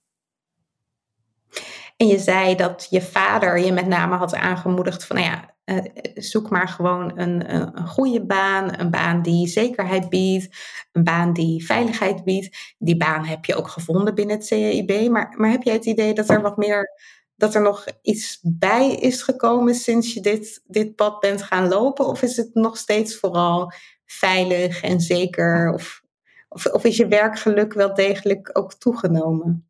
[1.97, 5.79] En je zei dat je vader je met name had aangemoedigd van, nou ja, uh,
[6.15, 10.49] zoek maar gewoon een, een, goede baan, een baan die zekerheid biedt,
[10.93, 12.75] een baan die veiligheid biedt.
[12.79, 16.15] Die baan heb je ook gevonden binnen het CIB, maar, maar heb jij het idee
[16.15, 16.91] dat er wat meer,
[17.37, 22.07] dat er nog iets bij is gekomen sinds je dit, dit pad bent gaan lopen?
[22.07, 23.73] Of is het nog steeds vooral
[24.05, 25.73] veilig en zeker?
[25.73, 26.03] Of,
[26.49, 29.69] of, of is je werkgeluk wel degelijk ook toegenomen?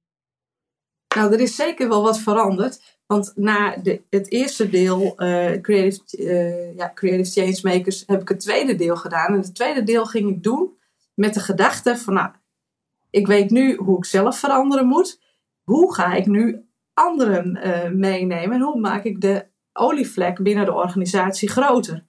[1.15, 2.96] Nou, er is zeker wel wat veranderd.
[3.07, 8.41] Want na de, het eerste deel, uh, creative, uh, ja, creative Changemakers, heb ik het
[8.41, 9.33] tweede deel gedaan.
[9.33, 10.79] En het tweede deel ging ik doen
[11.15, 12.31] met de gedachte van, nou,
[13.11, 15.21] ik weet nu hoe ik zelf veranderen moet.
[15.63, 16.65] Hoe ga ik nu
[16.95, 18.57] anderen uh, meenemen?
[18.57, 22.05] En hoe maak ik de olievlek binnen de organisatie groter?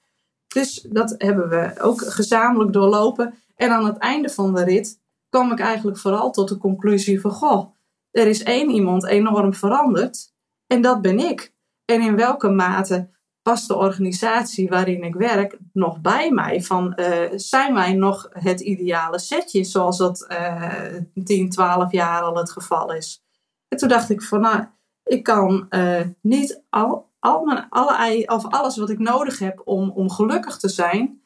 [0.48, 3.34] Dus dat hebben we ook gezamenlijk doorlopen.
[3.56, 7.32] En aan het einde van de rit kwam ik eigenlijk vooral tot de conclusie van,
[7.32, 7.74] goh,
[8.12, 10.36] er is één iemand enorm veranderd.
[10.68, 11.54] En dat ben ik.
[11.86, 13.10] En in welke mate
[13.42, 16.62] past de organisatie waarin ik werk nog bij mij?
[16.62, 22.36] Van, uh, zijn wij nog het ideale setje zoals dat uh, 10, 12 jaar al
[22.36, 23.24] het geval is?
[23.68, 24.66] En toen dacht ik van, nou,
[25.04, 29.90] ik kan uh, niet al, al mijn, alle, of alles wat ik nodig heb om,
[29.90, 31.22] om gelukkig te zijn,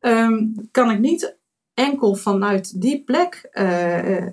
[0.00, 1.38] um, kan ik niet
[1.74, 4.26] enkel vanuit die plek uh,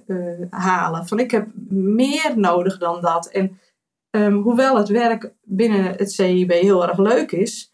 [0.49, 1.07] halen.
[1.07, 3.27] Van ik heb meer nodig dan dat.
[3.27, 3.59] En
[4.09, 7.73] Ehm, hoewel het werk binnen het CIB heel erg leuk is,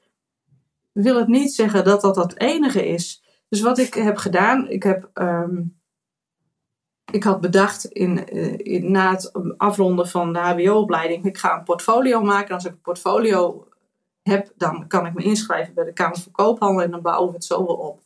[0.92, 3.24] wil het niet zeggen dat dat het enige is.
[3.50, 5.10] Dus wat ik heb gedaan, ik heb.
[5.14, 5.62] Ehm,
[7.12, 11.64] ik had bedacht in, uh, in, na het afronden van de HBO-opleiding, ik ga een
[11.64, 12.56] portfolio maken.
[12.56, 13.68] Als ik een portfolio
[14.22, 17.36] heb, dan kan ik me inschrijven bij de Kamer van Koophandel en dan bouwen we
[17.36, 18.03] het zo weer op.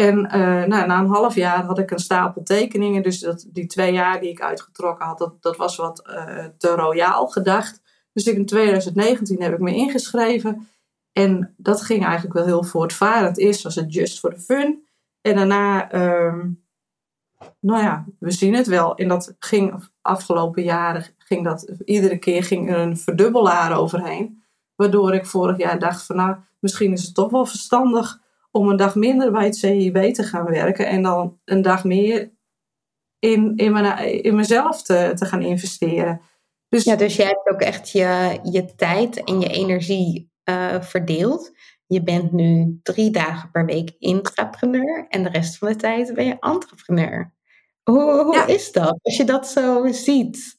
[0.00, 3.02] En uh, nou, na een half jaar had ik een stapel tekeningen.
[3.02, 6.68] Dus dat, die twee jaar die ik uitgetrokken had, dat, dat was wat uh, te
[6.68, 7.82] royaal gedacht.
[8.12, 10.68] Dus in 2019 heb ik me ingeschreven.
[11.12, 13.38] En dat ging eigenlijk wel heel voortvarend.
[13.38, 14.86] Eerst was het just for the fun.
[15.20, 16.44] En daarna, uh,
[17.60, 18.94] nou ja, we zien het wel.
[18.94, 24.42] En dat ging afgelopen jaren, ging dat, iedere keer ging er een verdubbelaar overheen.
[24.74, 28.76] Waardoor ik vorig jaar dacht van nou, misschien is het toch wel verstandig om een
[28.76, 32.32] dag minder bij het CIB te gaan werken en dan een dag meer
[33.18, 36.20] in, in, mijn, in mezelf te, te gaan investeren.
[36.68, 41.52] Dus, ja, dus jij hebt ook echt je, je tijd en je energie uh, verdeeld.
[41.86, 46.24] Je bent nu drie dagen per week intrapreneur en de rest van de tijd ben
[46.24, 47.34] je entrepreneur.
[47.82, 50.58] Hoe, hoe is dat als je dat zo ziet?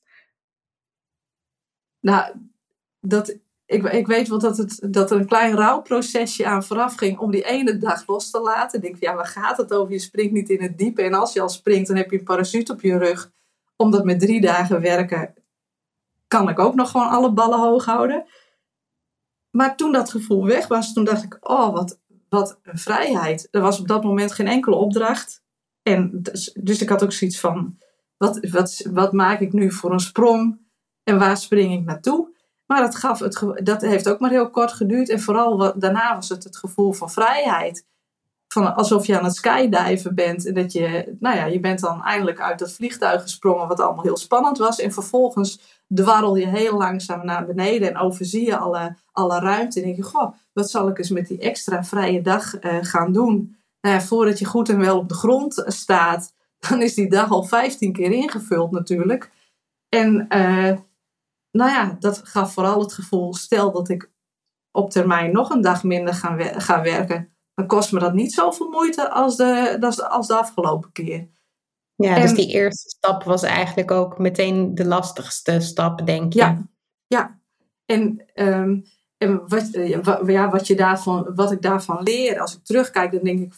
[2.00, 2.36] Nou,
[3.00, 3.38] dat,
[3.72, 7.32] ik, ik weet wel dat, het, dat er een klein rouwprocesje aan vooraf ging om
[7.32, 8.80] die ene dag los te laten.
[8.80, 9.92] Ik denk, ja, waar gaat het over?
[9.92, 11.02] Je springt niet in het diepe.
[11.02, 13.32] En als je al springt, dan heb je een parachute op je rug.
[13.76, 15.34] Omdat met drie dagen werken
[16.28, 18.26] kan ik ook nog gewoon alle ballen hoog houden.
[19.50, 23.48] Maar toen dat gevoel weg was, toen dacht ik, oh, wat, wat een vrijheid.
[23.52, 25.44] Er was op dat moment geen enkele opdracht.
[25.84, 27.78] En dus, dus ik had ook zoiets van,
[28.18, 30.60] wat, wat, wat maak ik nu voor een sprong?
[31.04, 32.32] En waar spring ik naartoe?
[32.72, 35.10] Maar dat, gaf het, dat heeft ook maar heel kort geduurd.
[35.10, 37.86] En vooral daarna was het het gevoel van vrijheid.
[38.48, 40.46] Van alsof je aan het skydiven bent.
[40.46, 44.04] En dat je, nou ja, je bent dan eindelijk uit dat vliegtuig gesprongen, wat allemaal
[44.04, 44.80] heel spannend was.
[44.80, 49.80] En vervolgens dwarrel je heel langzaam naar beneden en overzie je alle, alle ruimte.
[49.80, 53.14] En denk je, goh, wat zal ik eens met die extra vrije dag uh, gaan
[53.14, 53.56] doen?
[53.82, 56.34] Nou voordat je goed en wel op de grond staat,
[56.70, 59.32] dan is die dag al 15 keer ingevuld natuurlijk.
[59.90, 60.78] En uh,
[61.52, 64.12] nou ja, dat gaf vooral het gevoel, stel dat ik
[64.72, 68.70] op termijn nog een dag minder ga, ga werken, dan kost me dat niet zoveel
[68.70, 69.78] moeite als de,
[70.10, 71.28] als de afgelopen keer.
[71.96, 76.40] Ja, dus die eerste stap was eigenlijk ook meteen de lastigste stap, denk je.
[76.40, 76.68] Ja,
[77.08, 77.40] ja.
[77.86, 78.80] En, ehm,
[79.18, 79.70] en wat,
[80.26, 83.54] ja, wat, je daarvan, wat ik daarvan leer, als ik terugkijk, dan denk ik,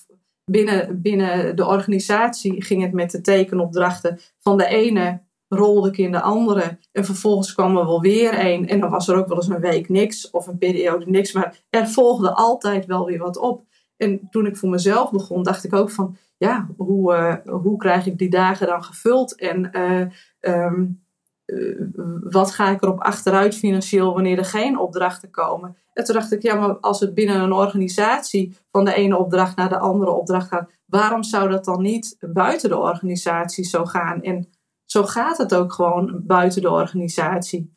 [0.46, 6.12] binnen, binnen de organisatie ging het met de tekenopdrachten van de ene rolde ik in
[6.12, 6.78] de andere.
[6.92, 8.68] En vervolgens kwam er wel weer een.
[8.68, 11.32] En dan was er ook wel eens een week niks of een periode niks.
[11.32, 13.66] Maar er volgde altijd wel weer wat op.
[13.98, 16.18] En toen ik voor mezelf begon, dacht ik ook van...
[16.38, 17.14] Ja, hoe,
[17.46, 19.36] uh, hoe krijg ik die dagen dan gevuld?
[19.36, 21.04] En uh, um,
[21.46, 21.82] uh,
[22.24, 25.78] wat ga ik erop achteruit financieel wanneer er geen opdrachten komen?
[25.94, 29.56] En toen dacht ik, ja, maar als het binnen een organisatie van de ene opdracht
[29.56, 34.22] naar de andere opdracht gaat, waarom zou dat dan niet buiten de organisatie zo gaan?
[34.22, 34.48] En
[34.94, 37.76] zo gaat het ook gewoon buiten de organisatie.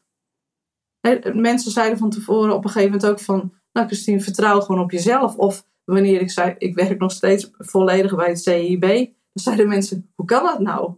[1.33, 4.90] mensen zeiden van tevoren op een gegeven moment ook van, nou Christine, vertrouw gewoon op
[4.90, 5.37] jezelf.
[5.37, 10.12] Of wanneer ik zei, ik werk nog steeds volledig bij het CIB, dan zeiden mensen,
[10.14, 10.94] hoe kan dat nou?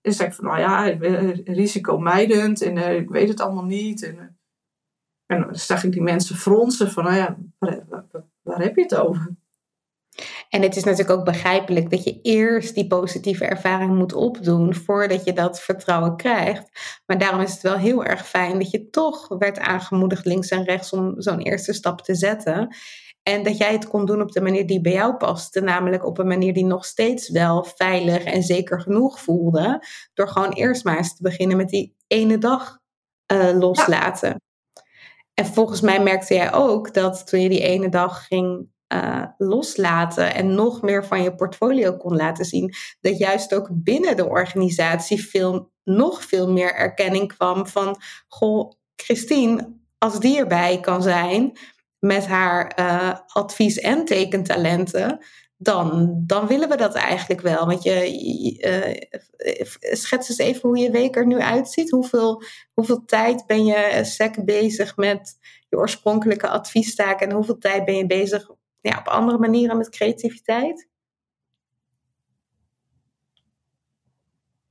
[0.00, 0.82] En zei ik van, nou ja,
[1.44, 4.02] risicomijdend en uh, ik weet het allemaal niet.
[4.02, 4.38] En,
[5.26, 7.38] dan zag ik die mensen fronsen van, nou ja,
[8.42, 9.36] waar heb je het over?
[10.48, 15.24] En het is natuurlijk ook begrijpelijk dat je eerst die positieve ervaring moet opdoen voordat
[15.24, 16.70] je dat vertrouwen krijgt.
[17.06, 20.64] Maar daarom is het wel heel erg fijn dat je toch werd aangemoedigd links en
[20.64, 22.76] rechts om zo'n eerste stap te zetten.
[23.22, 26.18] En dat jij het kon doen op de manier die bij jou paste, namelijk op
[26.18, 29.86] een manier die nog steeds wel veilig en zeker genoeg voelde.
[30.14, 32.78] Door gewoon eerst maar eens te beginnen met die ene dag
[33.32, 34.42] uh, loslaten.
[35.34, 40.34] En volgens mij merkte jij ook dat toen je die ene dag ging uh, loslaten
[40.34, 45.28] en nog meer van je portfolio kon laten zien, dat juist ook binnen de organisatie
[45.28, 47.96] veel, nog veel meer erkenning kwam van,
[48.28, 51.58] goh, Christine, als die erbij kan zijn
[51.98, 55.18] met haar uh, advies- en tekentalenten,
[55.56, 57.66] dan, dan willen we dat eigenlijk wel.
[57.66, 58.12] Want je,
[58.60, 61.90] uh, schets eens even hoe je week er nu uitziet.
[61.90, 67.96] Hoeveel, hoeveel tijd ben je sec bezig met je oorspronkelijke adviestaken en hoeveel tijd ben
[67.96, 70.88] je bezig ja, op andere manieren met creativiteit?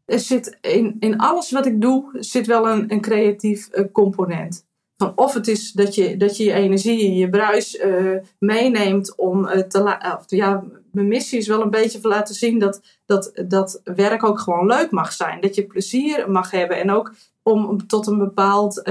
[0.05, 4.65] Er zit in, in alles wat ik doe, zit wel een, een creatief uh, component.
[4.97, 9.45] Van of het is dat je dat je, je energie, je bruis uh, meeneemt om
[9.45, 10.37] uh, te laten.
[10.37, 14.39] Ja, mijn missie is wel een beetje te laten zien dat, dat dat werk ook
[14.39, 15.41] gewoon leuk mag zijn.
[15.41, 16.77] Dat je plezier mag hebben.
[16.77, 17.13] En ook
[17.47, 18.81] om tot een bepaald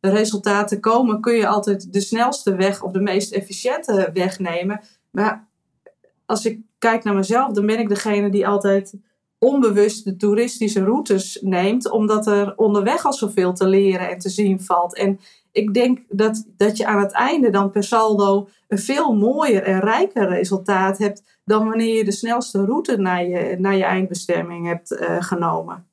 [0.00, 4.80] resultaten komen, kun je altijd de snelste weg of de meest efficiënte weg nemen.
[5.10, 5.48] Maar
[6.26, 8.94] als ik kijk naar mezelf, dan ben ik degene die altijd
[9.38, 14.60] onbewust de toeristische routes neemt, omdat er onderweg al zoveel te leren en te zien
[14.60, 14.96] valt.
[14.96, 15.20] En
[15.52, 19.80] ik denk dat, dat je aan het einde dan per saldo een veel mooier en
[19.80, 24.92] rijker resultaat hebt dan wanneer je de snelste route naar je, naar je eindbestemming hebt
[24.92, 25.87] uh, genomen.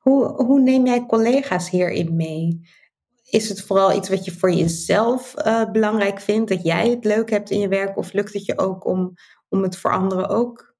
[0.00, 2.60] Hoe, hoe neem jij collega's hierin mee?
[3.24, 7.30] Is het vooral iets wat je voor jezelf uh, belangrijk vindt, dat jij het leuk
[7.30, 9.12] hebt in je werk, of lukt het je ook om,
[9.48, 10.74] om het voor anderen ook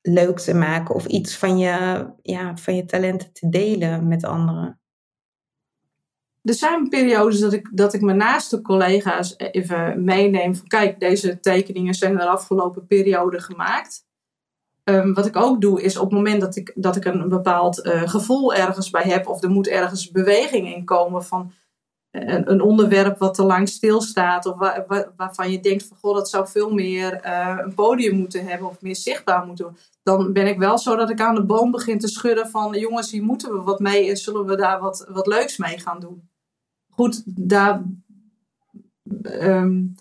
[0.00, 4.80] leuk te maken of iets van je, ja, van je talenten te delen met anderen?
[6.42, 11.40] Er zijn periodes dat ik, dat ik mijn naaste collega's even meeneem van kijk, deze
[11.40, 14.06] tekeningen zijn de afgelopen periode gemaakt.
[14.84, 17.86] Um, wat ik ook doe is op het moment dat ik, dat ik een, bepaald
[17.86, 21.52] uh, gevoel ergens bij heb of er moet ergens beweging in komen van
[22.10, 26.14] een, een onderwerp wat te lang stilstaat of waar, waar, waarvan je denkt van goh
[26.14, 29.82] dat zou veel meer uh, een podium moeten hebben of meer zichtbaar moeten worden.
[30.02, 33.10] Dan ben ik wel zo dat ik aan de boom begin te schudden van jongens
[33.10, 36.30] hier moeten we wat mee en zullen we daar wat, wat leuks mee gaan doen.
[36.90, 37.82] Goed, daar
[39.22, 39.94] um,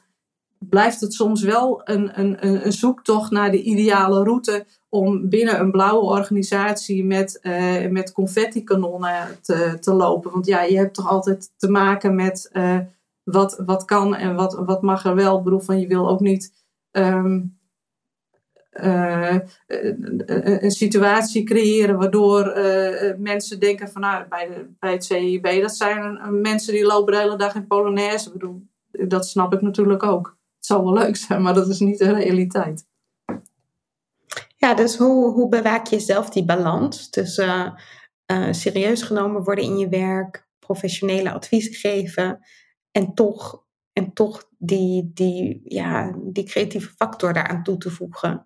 [0.69, 5.71] blijft het soms wel een, een, een zoektocht naar de ideale route om binnen een
[5.71, 10.31] blauwe organisatie met, uh, met confetti-kanonnen te, te lopen.
[10.31, 12.79] Want ja, je hebt toch altijd te maken met uh,
[13.23, 15.37] wat, wat kan en wat, wat mag er wel.
[15.37, 16.53] Ik bedoel, van je wil ook niet
[16.91, 17.59] um,
[18.81, 19.37] uh,
[20.35, 22.53] een situatie creëren waardoor
[23.17, 27.19] mensen denken van nou, bij, de, bij het CIB, dat zijn mensen die lopen de
[27.19, 28.27] hele dag in Polonaise.
[28.27, 31.79] Ik bedoel, dat snap ik natuurlijk ook het zal wel leuk zijn, maar dat is
[31.79, 32.85] niet de realiteit.
[34.57, 37.81] Ja, dus hoe, hoe bewaak je zelf die balans tussen
[38.31, 42.39] uh, serieus genomen worden in je werk, professionele adviezen geven
[42.91, 48.45] en toch, en toch die, die, ja, die creatieve factor daaraan toe te voegen?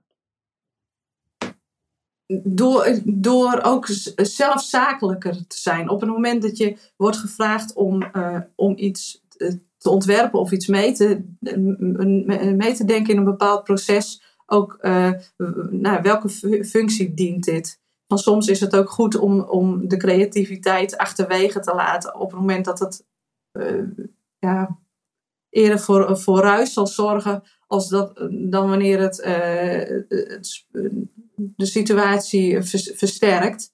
[2.44, 5.90] Door, door ook zelf zakelijker te zijn.
[5.90, 9.24] Op het moment dat je wordt gevraagd om, uh, om iets
[9.86, 11.24] te ontwerpen of iets mee te,
[12.86, 14.24] denken in een bepaald proces.
[14.46, 15.12] Ook uh,
[15.70, 16.30] nou, welke
[16.66, 17.82] functie dient dit?
[18.08, 22.40] Want soms is het ook goed om, om de creativiteit achterwege te laten op het
[22.40, 23.06] moment dat het
[23.54, 23.84] uh,
[24.40, 24.80] ja,
[25.50, 30.66] eerder voor, voor ruis zal zorgen als dat, dan wanneer het, uh, het
[31.36, 32.62] de situatie
[32.96, 33.74] versterkt.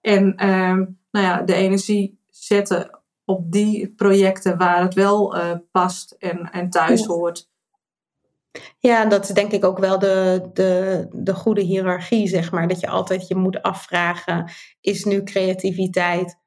[0.00, 2.97] En ehm, nou ja, de energie zetten
[3.28, 7.50] op die projecten waar het wel uh, past en, en thuis hoort.
[8.78, 12.68] Ja, dat is denk ik ook wel de, de, de goede hiërarchie, zeg maar.
[12.68, 14.50] Dat je altijd je moet afvragen,
[14.80, 16.38] is nu creativiteit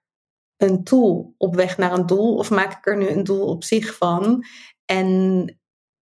[0.58, 2.36] een tool op weg naar een doel?
[2.36, 4.46] Of maak ik er nu een doel op zich van?
[4.86, 5.61] En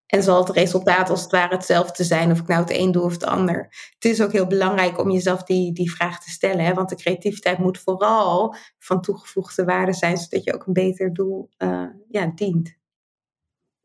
[0.10, 3.04] En zal het resultaat als het ware hetzelfde zijn of ik nou het een doe
[3.04, 3.58] of het ander.
[3.94, 6.66] Het is ook heel belangrijk om jezelf die, die vraag te stellen.
[6.66, 6.74] Hè?
[6.74, 11.50] Want de creativiteit moet vooral van toegevoegde waarde zijn, zodat je ook een beter doel
[11.58, 12.78] uh, ja, dient.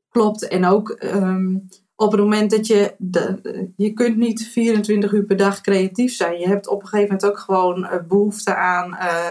[0.09, 0.49] Klopt.
[0.49, 1.57] En ook ehm,
[1.97, 2.95] op het moment dat je.
[2.99, 6.39] De, je kunt niet 24 uur per dag creatief zijn.
[6.39, 8.91] Je hebt op een gegeven moment ook gewoon uh, behoefte aan.
[8.91, 9.27] Uh,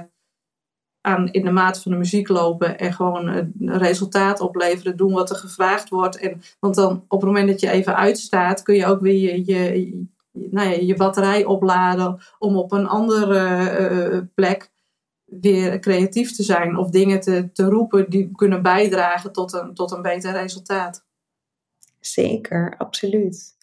[1.04, 5.30] aan in de maat van de muziek lopen en gewoon een resultaat opleveren, doen wat
[5.30, 6.18] er gevraagd wordt.
[6.18, 10.08] En, want dan op het moment dat je even uitstaat, kun je ook weer je,
[10.32, 13.42] nou ja, je batterij opladen om op een andere
[14.12, 14.72] uh, plek
[15.26, 19.92] weer creatief te zijn of dingen te, te roepen die kunnen bijdragen tot een, tot
[19.92, 21.06] een beter resultaat.
[22.00, 23.56] Zeker, absoluut.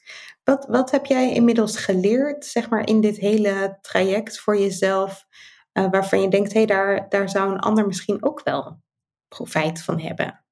[0.45, 5.26] Wat, wat heb jij inmiddels geleerd, zeg maar, in dit hele traject voor jezelf?
[5.73, 8.81] Uh, waarvan je denkt, hé, hey, daar, daar zou een ander misschien ook wel
[9.29, 10.45] profijt van hebben.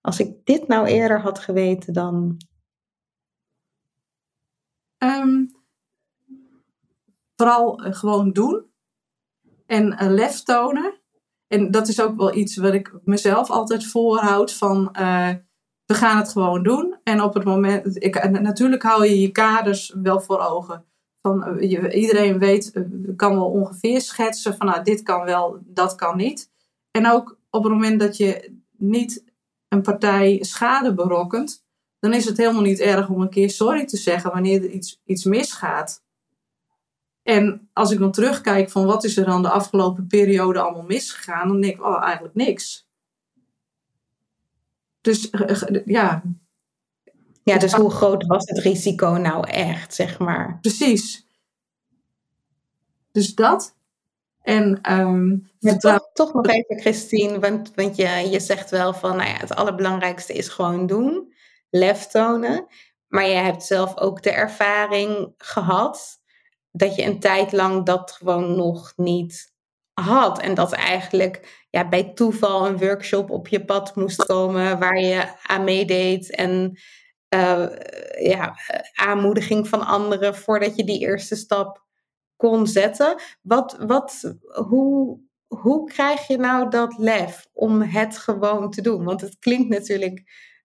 [0.00, 2.36] Als ik dit nou eerder had geweten, dan.
[4.98, 5.50] Um,
[7.36, 8.70] vooral uh, gewoon doen
[9.66, 11.00] en lef tonen.
[11.46, 14.88] En dat is ook wel iets wat ik mezelf altijd voorhoud van
[15.86, 17.00] we gaan het gewoon doen.
[17.02, 20.84] En op het moment, ik, natuurlijk hou je je kaders wel voor ogen.
[21.26, 22.82] Van, eh, iedereen weet, eh,
[23.16, 26.50] kan wel ongeveer schetsen van nou, dit kan wel, dat kan niet.
[26.90, 29.24] En ook op het moment dat je niet
[29.68, 31.64] een partij schade berokkent,
[31.98, 35.00] dan is het helemaal niet erg om een keer sorry te zeggen wanneer er iets,
[35.04, 36.02] iets misgaat.
[37.22, 41.48] En als ik dan terugkijk van wat is er dan de afgelopen periode allemaal misgegaan,
[41.48, 42.88] dan denk ik, oh, eigenlijk niks.
[45.00, 46.22] Dus eh, ja,
[47.44, 50.58] ja, dus hoe groot was het risico nou echt, zeg maar?
[50.60, 51.26] Precies.
[53.12, 53.74] Dus dat.
[54.42, 59.28] En um, toch, toch, nog even, Christine, want, want je, je zegt wel van, nou
[59.28, 61.32] ja, het allerbelangrijkste is gewoon doen,
[61.70, 62.66] lef tonen.
[63.08, 66.20] Maar je hebt zelf ook de ervaring gehad
[66.70, 69.52] dat je een tijd lang dat gewoon nog niet
[69.92, 70.40] had.
[70.40, 75.24] En dat eigenlijk ja, bij toeval een workshop op je pad moest komen waar je
[75.42, 76.34] aan meedeed.
[76.34, 76.78] En
[77.34, 77.66] uh,
[78.28, 78.58] ja,
[78.94, 81.84] aanmoediging van anderen voordat je die eerste stap
[82.36, 83.22] kon zetten.
[83.42, 84.34] Wat, wat,
[84.68, 89.04] hoe, hoe krijg je nou dat lef om het gewoon te doen?
[89.04, 90.22] Want het klinkt natuurlijk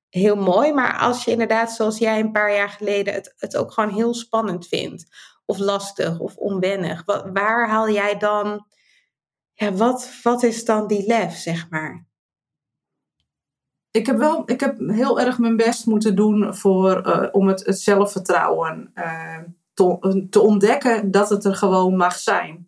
[0.10, 3.72] heel mooi, maar als je inderdaad, zoals jij een paar jaar geleden, het, het ook
[3.72, 5.06] gewoon heel spannend vindt,
[5.46, 8.66] of lastig of onwennig, wat, waar haal jij dan,
[9.54, 12.09] ja, wat, wat is dan die lef, zeg maar?
[13.92, 17.66] Ik heb wel ik heb heel erg mijn best moeten doen voor, uh, om het,
[17.66, 19.38] het zelfvertrouwen uh,
[20.30, 22.68] te, ontdekken dat het er gewoon mag zijn.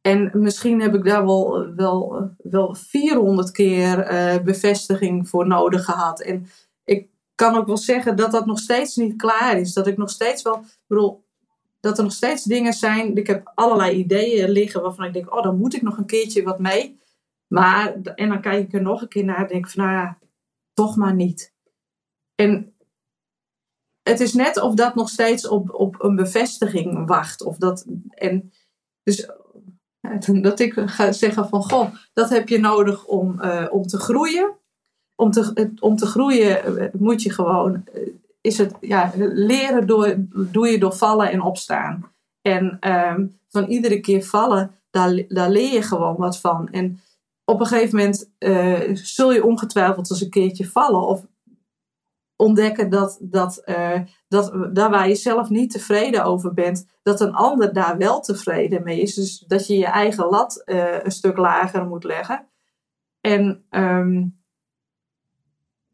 [0.00, 6.20] En misschien heb ik daar wel, wel, wel 400 keer uh, bevestiging voor nodig gehad.
[6.20, 6.46] En
[6.84, 9.72] ik kan ook wel zeggen dat dat nog steeds niet klaar is.
[9.72, 11.24] Dat ik nog steeds wel, bedoel,
[11.80, 13.16] dat er nog steeds dingen zijn.
[13.16, 16.42] Ik heb allerlei ideeën liggen waarvan ik denk, oh, dan moet ik nog een keertje
[16.42, 16.98] wat mee.
[17.48, 20.18] Maar, en dan kijk ik er nog een keer naar en denk van, nou ja,
[20.72, 21.54] toch maar niet.
[22.34, 22.74] En
[24.02, 27.42] het is net of dat nog steeds op, op een bevestiging wacht.
[27.42, 28.52] Of dat, en
[29.02, 29.30] dus
[30.42, 34.56] dat ik ga zeggen van, goh, dat heb je nodig om, uh, om te groeien.
[35.16, 38.08] Om te, om te groeien eh, moet je gewoon, eh,
[38.40, 42.12] is het, ja, leren door, doe je door vallen en opstaan.
[42.42, 46.68] En um, van iedere keer vallen, daar, daar leer je gewoon wat van.
[46.70, 47.00] En
[47.44, 51.26] op een gegeven moment uh, zul je ongetwijfeld eens een keertje vallen of
[52.36, 57.34] ontdekken dat, dat, uh, dat daar waar je zelf niet tevreden over bent, dat een
[57.34, 59.14] ander daar wel tevreden mee is.
[59.14, 62.48] Dus dat je je eigen lat uh, een stuk lager moet leggen.
[63.20, 64.42] En um,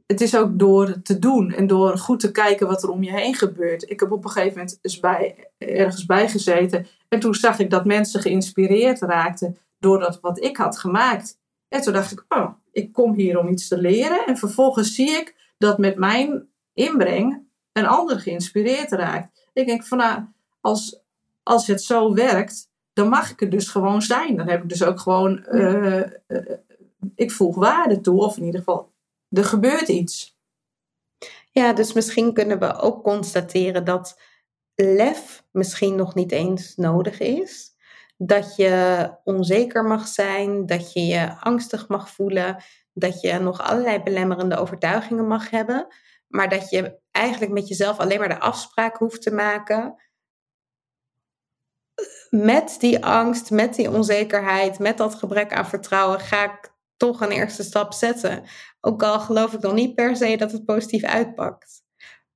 [0.07, 3.11] het is ook door te doen en door goed te kijken wat er om je
[3.11, 3.90] heen gebeurt.
[3.90, 7.70] Ik heb op een gegeven moment eens bij, ergens bij gezeten en toen zag ik
[7.70, 11.39] dat mensen geïnspireerd raakten door dat wat ik had gemaakt.
[11.71, 14.27] En toen dacht ik, oh, ik kom hier om iets te leren.
[14.27, 17.43] En vervolgens zie ik dat met mijn inbreng
[17.73, 19.49] een ander geïnspireerd raakt.
[19.53, 20.23] Ik denk van nou,
[20.61, 21.01] als,
[21.43, 24.37] als het zo werkt, dan mag ik er dus gewoon zijn.
[24.37, 26.51] Dan heb ik dus ook gewoon, uh, uh,
[27.14, 28.21] ik voeg waarde toe.
[28.21, 28.93] Of in ieder geval,
[29.31, 30.39] er gebeurt iets.
[31.51, 34.21] Ja, dus misschien kunnen we ook constateren dat
[34.75, 37.70] lef misschien nog niet eens nodig is
[38.23, 42.62] dat je onzeker mag zijn, dat je je angstig mag voelen,
[42.93, 45.87] dat je nog allerlei belemmerende overtuigingen mag hebben,
[46.29, 49.95] maar dat je eigenlijk met jezelf alleen maar de afspraak hoeft te maken
[52.31, 57.31] met die angst, met die onzekerheid, met dat gebrek aan vertrouwen, ga ik toch een
[57.31, 58.45] eerste stap zetten.
[58.81, 61.83] Ook al geloof ik nog niet per se dat het positief uitpakt.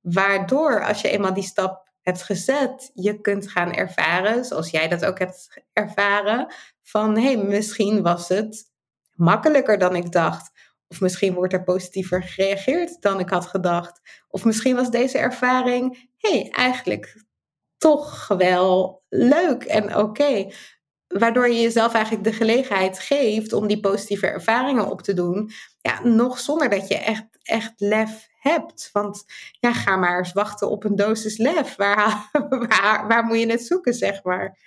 [0.01, 5.05] Waardoor, als je eenmaal die stap hebt gezet, je kunt gaan ervaren, zoals jij dat
[5.05, 6.53] ook hebt ervaren,
[6.83, 8.71] van hé, hey, misschien was het
[9.13, 10.51] makkelijker dan ik dacht.
[10.87, 14.01] Of misschien wordt er positiever gereageerd dan ik had gedacht.
[14.27, 17.23] Of misschien was deze ervaring, hé, hey, eigenlijk
[17.77, 20.51] toch wel leuk en oké.
[21.07, 25.51] Waardoor je jezelf eigenlijk de gelegenheid geeft om die positieve ervaringen op te doen.
[25.81, 28.89] Ja, nog zonder dat je echt, echt lef hebt.
[28.93, 29.25] Want
[29.59, 31.75] ja, ga maar eens wachten op een dosis lef.
[31.75, 32.29] Waar,
[32.69, 34.57] waar, waar moet je het zoeken, zeg maar?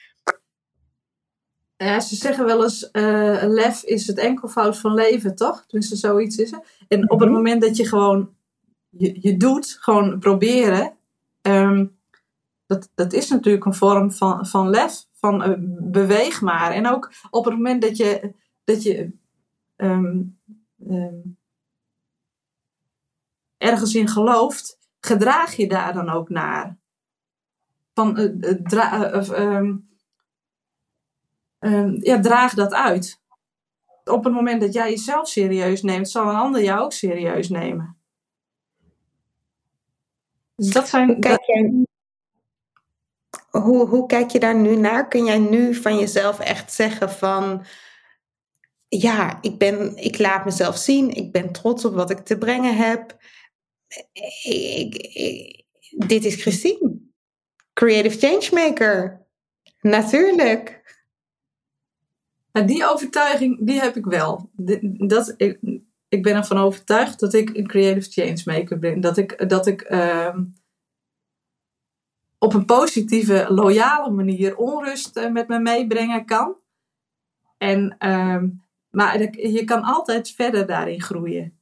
[1.77, 5.65] Ja, ze zeggen wel eens, uh, lef is het enkelvoud van leven, toch?
[5.67, 6.53] Tenminste, zoiets is.
[6.89, 7.39] En op het mhm.
[7.39, 8.37] moment dat je gewoon
[8.91, 10.97] je, je doet, gewoon proberen,
[11.43, 11.87] ehm,
[12.67, 15.57] dat, dat is natuurlijk een vorm van, van lef, van uh,
[15.91, 16.73] beweeg maar.
[16.73, 18.33] En ook op het moment dat je,
[18.65, 19.11] dat je
[19.77, 20.23] ehm,
[20.89, 21.17] ehm,
[23.59, 26.79] ergens in gelooft, gedraag je daar dan ook naar.
[27.95, 28.19] Van,
[31.61, 33.21] uh, ja, draag dat uit.
[34.05, 37.97] Op het moment dat jij jezelf serieus neemt, zal een ander jou ook serieus nemen.
[40.55, 41.21] Dus dat zijn.
[41.21, 41.87] Kijk jij,
[43.51, 45.09] hoe, hoe kijk je daar nu naar?
[45.09, 47.65] Kun jij nu van jezelf echt zeggen van
[48.89, 51.11] ja, ik, ben, ik laat mezelf zien.
[51.11, 53.17] Ik ben trots op wat ik te brengen heb.
[56.07, 57.01] Dit is Christine.
[57.73, 59.27] Creative Changemaker.
[59.81, 60.77] Natuurlijk.
[62.67, 64.51] die overtuiging, die heb ik wel.
[65.07, 65.35] Dat,
[66.09, 69.01] ik, ben ervan overtuigd dat ik een creative changemaker ben.
[69.01, 70.37] Dat ik, dat ik uh,
[72.39, 76.57] op een positieve, loyale manier onrust eh, met me meebrengen kan.
[77.57, 78.43] En, uh,
[78.91, 81.61] maar je kan altijd verder daarin groeien.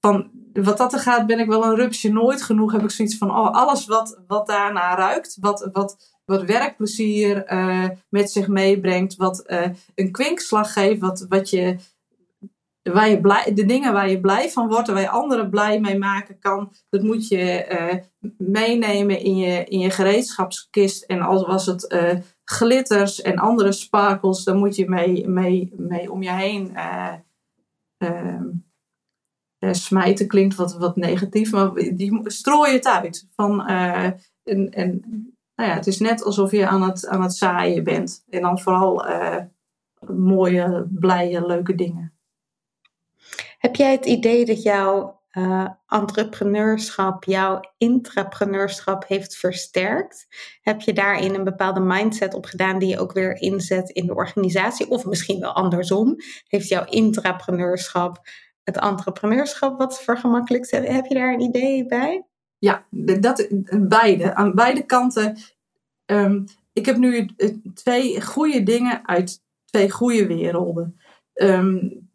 [0.00, 0.30] Van,
[0.64, 2.72] wat dat er gaat, ben ik wel een rupsje nooit genoeg.
[2.72, 7.88] Heb ik zoiets van oh, alles wat, wat daarna ruikt, wat, wat, wat werkplezier uh,
[8.08, 11.76] met zich meebrengt, wat uh, een kwinkslag geeft, wat, wat je
[12.82, 15.80] waar je blij, de dingen waar je blij van wordt en waar je anderen blij
[15.80, 21.04] mee maken kan, dat moet je uh, meenemen in je, in je gereedschapskist.
[21.04, 21.94] En als was het
[22.44, 26.76] glitters en andere sparkels, dan moet je mee, mee, mee om je heen
[27.98, 28.40] uh,
[29.60, 30.26] smijten.
[30.26, 33.28] Klinkt wat, wat negatief, maar die strooi het uit.
[33.34, 35.00] Van, en, en
[35.54, 38.24] nou ja, het is net alsof je aan het, aan het zaaien bent.
[38.28, 39.06] En dan vooral
[40.06, 42.12] mooie, blije, leuke dingen.
[43.58, 45.22] Heb jij het idee dat jouw
[45.88, 50.26] entrepreneurschap, jouw intrapreneurschap heeft versterkt?
[50.60, 54.14] Heb je daarin een bepaalde mindset op gedaan die je ook weer inzet in de
[54.14, 54.90] organisatie?
[54.90, 56.16] Of misschien wel andersom?
[56.48, 58.20] Heeft jouw intrapreneurschap
[58.68, 60.70] het entrepreneurschap wat vergemakkelijkt?
[60.70, 62.24] Heb je daar een idee bij?
[62.58, 64.34] Ja, dat, beide.
[64.34, 65.36] Aan beide kanten.
[66.06, 67.28] Um, ik heb nu
[67.74, 71.00] twee goede dingen uit twee goede werelden.
[71.34, 72.08] Um,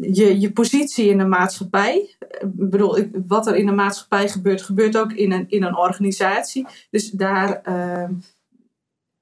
[0.00, 2.16] je, je positie in de maatschappij.
[2.18, 6.66] Ik bedoel, wat er in de maatschappij gebeurt, gebeurt ook in een, in een organisatie.
[6.90, 8.12] Dus daar, ehm,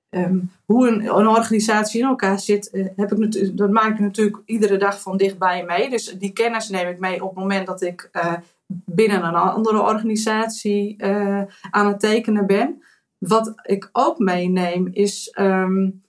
[0.09, 4.77] ehm, hoe een, organisatie in elkaar zit, uh, heb ik dat maak ik natuurlijk iedere
[4.77, 5.91] dag van dichtbij mee.
[5.91, 8.35] Dus die kennis neem ik mee op het moment dat ik uh,
[8.67, 12.83] binnen een andere organisatie uh, aan het tekenen ben.
[13.19, 16.03] Wat ik ook meeneem is um,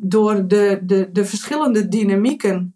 [0.00, 2.74] door de, de, de verschillende dynamieken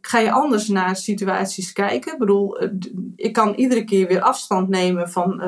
[0.00, 2.12] ga je anders naar situaties kijken.
[2.12, 2.68] Ik bedoel, eh,
[3.16, 5.40] ik kan iedere keer weer afstand nemen van,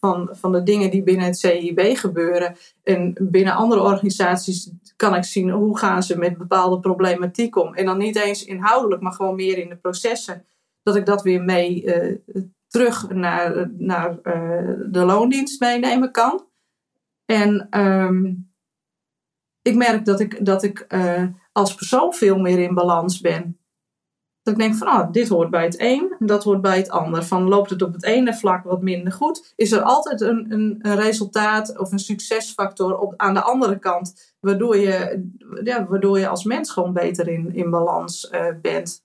[0.00, 2.56] van, van de dingen die binnen het CIB gebeuren.
[2.82, 7.74] En binnen andere organisaties kan ik zien hoe gaan ze met bepaalde problematiek om.
[7.74, 10.44] En dan niet eens inhoudelijk, maar gewoon meer in de processen.
[10.82, 12.16] Dat ik dat weer mee uh,
[12.66, 16.46] terug naar, naar uh, de loondienst meenemen kan.
[17.24, 18.52] En um,
[19.62, 20.86] ik merk dat ik, dat ik
[21.52, 23.59] als persoon veel meer in balans ben.
[24.50, 26.90] Dat ik denk van, ah, dit hoort bij het een en dat hoort bij het
[26.90, 27.24] ander.
[27.24, 30.78] Van loopt het op het ene vlak wat minder goed, is er altijd een, een,
[30.82, 35.28] een resultaat of een succesfactor op, aan de andere kant, waardoor je,
[35.64, 39.04] ja, waardoor je als mens gewoon beter in, in balans uh, bent.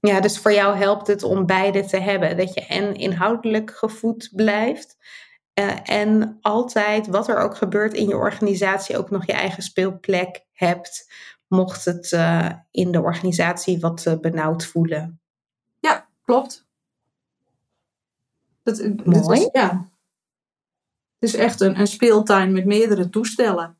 [0.00, 2.36] Ja, dus voor jou helpt het om beide te hebben.
[2.36, 4.96] Dat je en inhoudelijk gevoed blijft.
[5.60, 10.44] Uh, en altijd, wat er ook gebeurt in je organisatie, ook nog je eigen speelplek
[10.52, 11.12] hebt
[11.54, 15.20] mocht het uh, in de organisatie wat uh, benauwd voelen.
[15.80, 16.66] Ja, klopt.
[18.62, 19.40] Dat, Mooi.
[19.40, 19.90] Is, ja.
[21.18, 23.78] Het is echt een, een speeltuin met meerdere toestellen.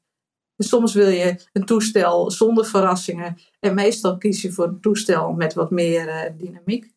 [0.58, 3.38] soms wil je een toestel zonder verrassingen.
[3.60, 6.93] En meestal kies je voor een toestel met wat meer uh, dynamiek.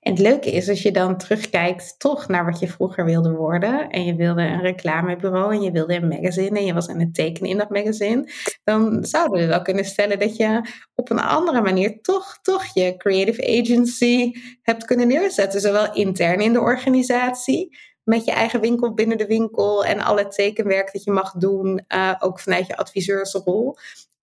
[0.00, 3.90] En het leuke is, als je dan terugkijkt toch naar wat je vroeger wilde worden.
[3.90, 7.14] En je wilde een reclamebureau en je wilde een magazine en je was aan het
[7.14, 8.32] tekenen in dat magazine.
[8.64, 12.96] Dan zouden we wel kunnen stellen dat je op een andere manier toch, toch je
[12.96, 14.32] creative agency
[14.62, 15.60] hebt kunnen neerzetten.
[15.60, 20.34] Zowel intern in de organisatie, met je eigen winkel binnen de winkel en al het
[20.34, 23.76] tekenwerk dat je mag doen, uh, ook vanuit je adviseursrol.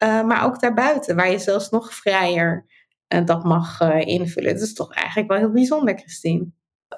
[0.03, 2.65] Uh, maar ook daarbuiten, waar je zelfs nog vrijer
[3.25, 4.53] dat mag invullen.
[4.53, 6.45] Dat is toch eigenlijk wel heel bijzonder, Christine.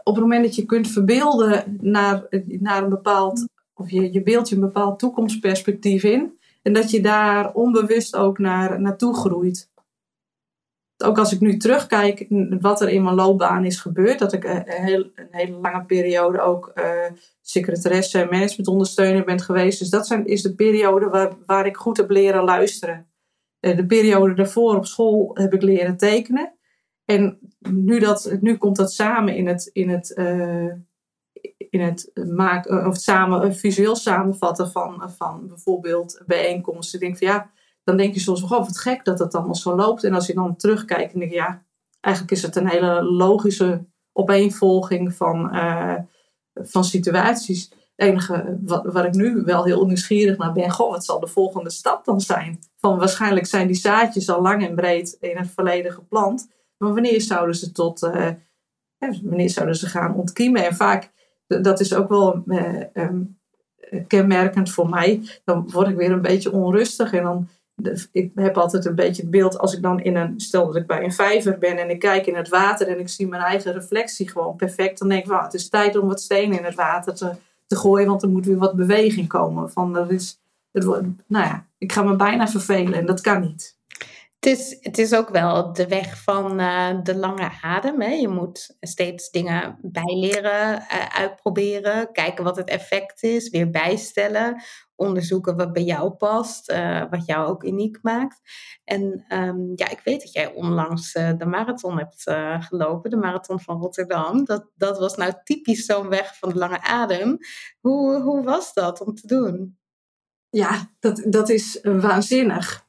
[0.04, 4.50] Op het moment dat je kunt verbeelden naar, naar een bepaald, of je, je beeld
[4.50, 9.70] je een bepaald toekomstperspectief in, en dat je daar onbewust ook naar, naartoe groeit
[11.04, 12.26] ook als ik nu terugkijk
[12.60, 16.40] wat er in mijn loopbaan is gebeurd, dat ik een, heel, een hele lange periode
[16.40, 16.86] ook uh,
[17.42, 19.80] secretaresse en managementondersteuner ben geweest.
[19.80, 23.09] Dus dat zijn, is de periode waar, waar ik goed heb leren luisteren.
[23.62, 26.54] Uh, de periode daarvoor op school heb ik leren tekenen.
[27.06, 30.74] En nu, dat, nu komt dat samen in het, in het, uh,
[31.70, 37.02] in het maken, of samen, visueel samenvatten van, van bijvoorbeeld bijeenkomsten.
[37.02, 37.52] Ik ja
[37.84, 40.04] dan denk je soms, oh wat gek dat het allemaal zo loopt.
[40.04, 41.64] En als je dan terugkijkt, dan denk je, ja,
[42.00, 45.52] eigenlijk is het een hele logische opeenvolging van,
[46.54, 47.72] van situaties.
[48.00, 51.70] Enige wat, waar ik nu wel heel nieuwsgierig naar ben, goh, wat zal de volgende
[51.70, 52.60] stap dan zijn?
[52.78, 56.50] Van waarschijnlijk zijn die zaadjes al lang en breed in het verleden geplant.
[56.78, 58.30] Maar wanneer zouden ze tot, uh,
[59.22, 60.66] wanneer zouden ze gaan ontkiemen?
[60.66, 61.12] En vaak,
[61.48, 63.40] dat is ook wel uh, um,
[64.08, 67.48] kenmerkend voor mij, dan word ik weer een beetje onrustig en dan
[68.12, 70.88] ik heb altijd een beetje het beeld als ik dan in een, stel dat ik
[70.88, 73.74] bij een vijver ben en ik kijk in het water en ik zie mijn eigen
[73.74, 77.16] reflectie gewoon perfect, dan denk ik, het is tijd om wat stenen in het water
[77.16, 77.32] te,
[77.70, 79.72] te gooien, want er moet weer wat beweging komen.
[79.72, 80.40] Van, er is,
[80.72, 83.78] nou ja, ik ga me bijna vervelen en dat kan niet.
[84.40, 88.02] Het is, het is ook wel de weg van uh, de lange adem.
[88.02, 88.12] Hè?
[88.12, 94.62] Je moet steeds dingen bijleren, uh, uitproberen, kijken wat het effect is, weer bijstellen
[94.96, 98.42] onderzoeken wat bij jou past, uh, wat jou ook uniek maakt.
[98.84, 102.24] En um, ja, ik weet dat jij onlangs de marathon hebt
[102.60, 104.46] gelopen, de marathon van Rotterdam.
[104.46, 107.38] Dat, dat was nou typisch zo'n weg van de lange adem.
[107.80, 109.78] Hoe, hoe was dat om te doen?
[110.50, 112.88] Ja, dat, dat is waanzinnig.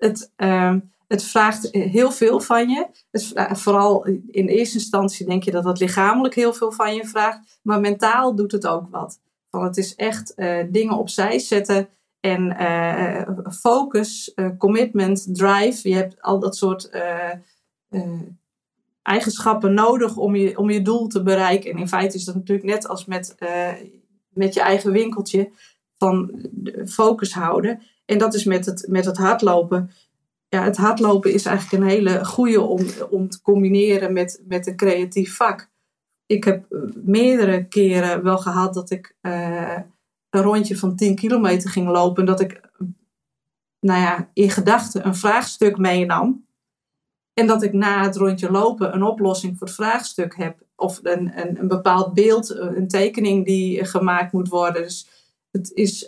[0.00, 2.86] Het, ehm, het vraagt heel veel van je.
[3.10, 7.58] Het, vooral in eerste instantie denk je dat het lichamelijk heel veel van je vraagt,
[7.62, 9.20] maar mentaal doet het ook wat.
[9.50, 11.88] Van het is echt uh, dingen opzij zetten
[12.20, 15.88] en uh, focus, uh, commitment, drive.
[15.88, 16.90] Je hebt al dat soort
[19.02, 21.70] eigenschappen nodig om je, om je doel te bereiken.
[21.70, 23.34] En in feite is dat natuurlijk net als met,
[24.28, 25.50] met je eigen winkeltje
[25.98, 26.46] van
[26.86, 27.82] focus houden.
[28.10, 29.90] En dat is met het, met het hardlopen.
[30.48, 34.76] Ja, het hardlopen is eigenlijk een hele goede om, om te combineren met, met een
[34.76, 35.70] creatief vak
[36.30, 39.78] ik heb eh, meerdere keren wel gehad dat ik uh,
[40.30, 42.20] een rondje van 10 kilometer ging lopen.
[42.20, 42.60] En dat ik,
[43.80, 46.46] nou ja, in gedachten een vraagstuk meenam.
[47.32, 50.62] En dat ik na het rondje lopen een oplossing voor het vraagstuk heb.
[50.76, 54.82] Of een, een, een bepaald beeld, eh, een tekening die gemaakt moet worden.
[54.82, 55.08] Dus
[55.50, 56.06] het is,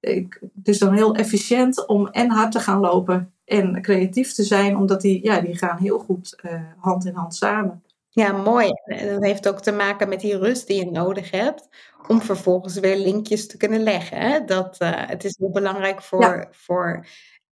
[0.00, 4.42] ik, het is dan heel efficiënt om en hard te gaan lopen en creatief te
[4.42, 4.76] zijn.
[4.76, 7.82] Omdat die, ja, die gaan heel goed uh, hand in hand samen.
[8.08, 8.70] Ja, mooi.
[8.84, 11.68] En dat heeft ook te maken met die rust die je nodig hebt
[12.06, 14.18] om vervolgens weer linkjes te kunnen leggen.
[14.18, 14.44] Hè?
[14.44, 16.48] Dat, uh, het is heel belangrijk voor, ja.
[16.50, 17.06] voor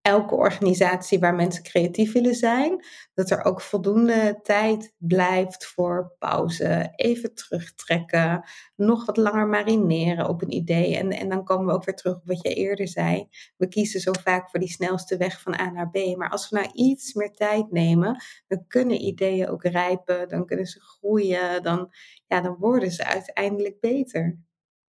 [0.06, 2.84] elke organisatie waar mensen creatief willen zijn,
[3.14, 10.42] dat er ook voldoende tijd blijft voor pauze, even terugtrekken, nog wat langer marineren op
[10.42, 10.96] een idee.
[10.96, 13.28] En, en dan komen we ook weer terug op wat je eerder zei.
[13.56, 16.16] We kiezen zo vaak voor die snelste weg van A naar B.
[16.16, 20.66] Maar als we nou iets meer tijd nemen, dan kunnen ideeën ook rijpen, dan kunnen
[20.66, 21.92] ze groeien, dan,
[22.26, 24.38] ja, dan worden ze uiteindelijk beter.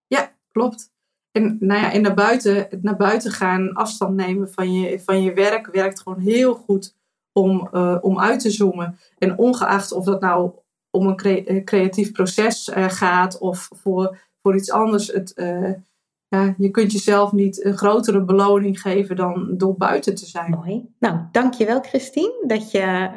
[0.08, 0.92] Ja, klopt.
[1.32, 5.34] En nou ja, en naar buiten, naar buiten gaan, afstand nemen van je, van je
[5.34, 6.96] werk, werkt gewoon heel goed
[7.34, 8.98] om, uh, om uit te zoomen.
[9.18, 10.52] En ongeacht of dat nou
[10.90, 15.08] om een eh, creatief proces uh, gaat of voor, voor iets anders.
[15.08, 15.34] Het,
[16.28, 20.52] ja, je kunt jezelf niet een grotere beloning geven dan door buiten te zijn.
[20.52, 20.90] Mooi.
[21.00, 23.10] Nou, dankjewel Christine dat je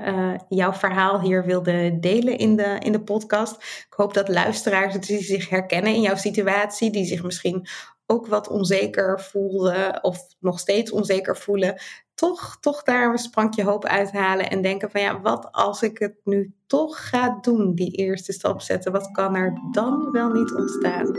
[0.48, 3.54] jouw verhaal hier wilde delen in de, in de podcast.
[3.62, 7.66] Ik hoop dat luisteraars die zich herkennen in jouw situatie, die zich misschien
[8.06, 11.80] ook wat onzeker voelden of nog steeds onzeker voelen,
[12.14, 16.14] toch, toch daar een sprankje hoop uithalen en denken van ja, wat als ik het
[16.24, 21.16] nu toch ga doen, die eerste stap zetten, wat kan er dan wel niet ontstaan?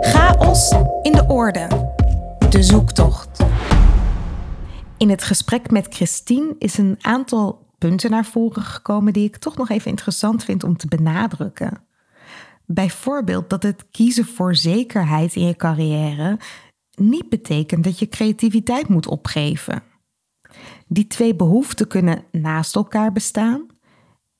[0.00, 0.70] Chaos
[1.02, 1.92] in de orde.
[2.50, 3.44] De zoektocht.
[4.98, 9.56] In het gesprek met Christine is een aantal punten naar voren gekomen die ik toch
[9.56, 11.82] nog even interessant vind om te benadrukken.
[12.66, 16.38] Bijvoorbeeld dat het kiezen voor zekerheid in je carrière
[16.94, 19.82] niet betekent dat je creativiteit moet opgeven.
[20.86, 23.66] Die twee behoeften kunnen naast elkaar bestaan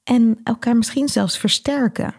[0.02, 2.14] en elkaar misschien zelfs versterken.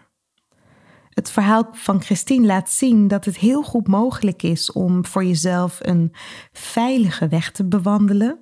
[1.10, 5.78] Het verhaal van Christine laat zien dat het heel goed mogelijk is om voor jezelf
[5.82, 6.12] een
[6.52, 8.38] veilige weg te bewandelen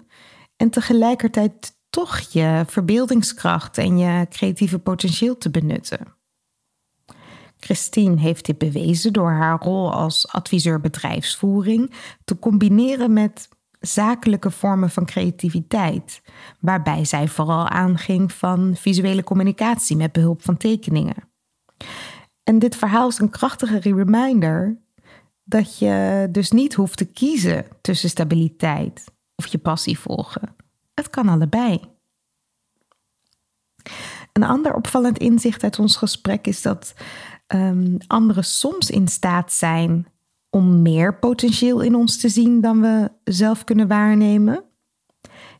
[0.57, 6.17] en tegelijkertijd toch je verbeeldingskracht en je creatieve potentieel te benutten.
[7.65, 11.93] Christine heeft dit bewezen door haar rol als adviseur bedrijfsvoering
[12.25, 13.49] te combineren met
[13.81, 16.23] zakelijke vormen van creativiteit,
[16.61, 21.29] waarbij zij vooral aanging van visuele communicatie met behulp van tekeningen.
[22.43, 24.79] En dit verhaal is een krachtige reminder
[25.45, 29.05] dat je dus niet hoeft te kiezen tussen stabiliteit
[29.37, 30.57] of je passie volgen.
[30.95, 31.81] Het kan allebei.
[34.33, 36.95] Een ander opvallend inzicht uit ons gesprek is dat
[37.55, 40.07] um, anderen soms in staat zijn
[40.51, 44.65] om meer potentieel in ons te zien dan we zelf kunnen waarnemen.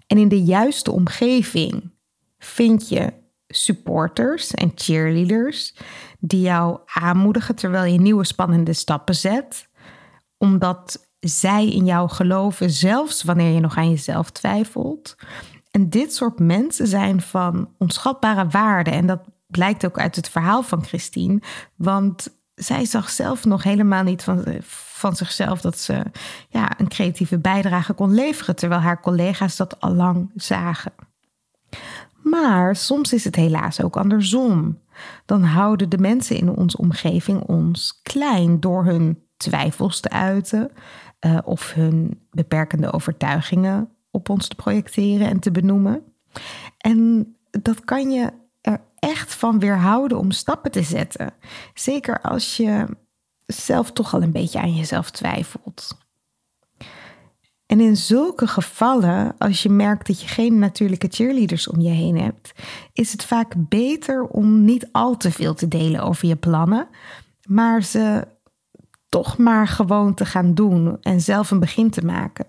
[0.07, 1.91] En in de juiste omgeving
[2.39, 3.13] vind je
[3.49, 5.75] supporters en cheerleaders
[6.19, 9.69] die jou aanmoedigen terwijl je nieuwe spannende stappen zet,
[10.39, 15.17] omdat zij in jou geloven, zelfs wanneer je nog aan jezelf twijfelt.
[15.71, 18.91] En dit soort mensen zijn van onschatbare waarde.
[18.91, 19.21] En dat
[19.57, 21.41] blijkt ook uit het verhaal van Christine.
[21.75, 26.03] Want zij zag zelf nog helemaal niet van, van zichzelf dat ze
[26.49, 30.93] ja, een creatieve bijdrage kon leveren, terwijl haar collega's dat al lang zagen.
[32.23, 34.79] Maar soms is het helaas ook andersom.
[35.27, 40.71] Dan houden de mensen in onze omgeving ons klein door hun twijfels te uiten
[41.27, 46.03] uh, of hun beperkende overtuigingen op ons te projecteren en te benoemen.
[46.79, 48.31] En dat kan je
[49.09, 51.35] echt van weerhouden om stappen te zetten.
[51.75, 52.87] Zeker als je
[53.47, 56.03] zelf toch al een beetje aan jezelf twijfelt.
[57.67, 62.19] En in zulke gevallen, als je merkt dat je geen natuurlijke cheerleaders om je heen
[62.19, 62.53] hebt,
[62.93, 66.89] is het vaak beter om niet al te veel te delen over je plannen,
[67.49, 68.27] maar ze
[69.09, 72.47] toch maar gewoon te gaan doen en zelf een begin te maken.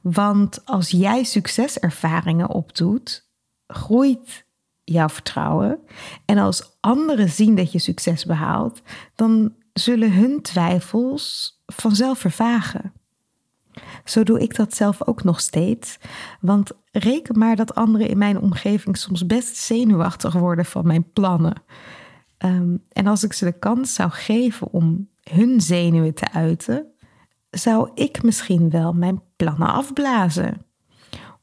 [0.00, 3.30] Want als jij succeservaringen opdoet,
[3.66, 4.46] groeit
[4.92, 5.78] jouw vertrouwen.
[6.24, 8.82] En als anderen zien dat je succes behaalt,
[9.14, 12.92] dan zullen hun twijfels vanzelf vervagen.
[14.04, 15.98] Zo doe ik dat zelf ook nog steeds.
[16.40, 21.62] Want reken maar dat anderen in mijn omgeving soms best zenuwachtig worden van mijn plannen.
[22.38, 26.86] Ehm, en als ik ze de kans zou geven om hun zenuwen te uiten,
[27.50, 30.66] zou ik misschien wel mijn plannen afblazen.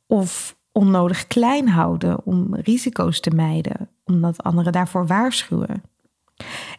[0.08, 5.84] Of onnodig klein houden om risico's te mijden, omdat anderen daarvoor waarschuwen.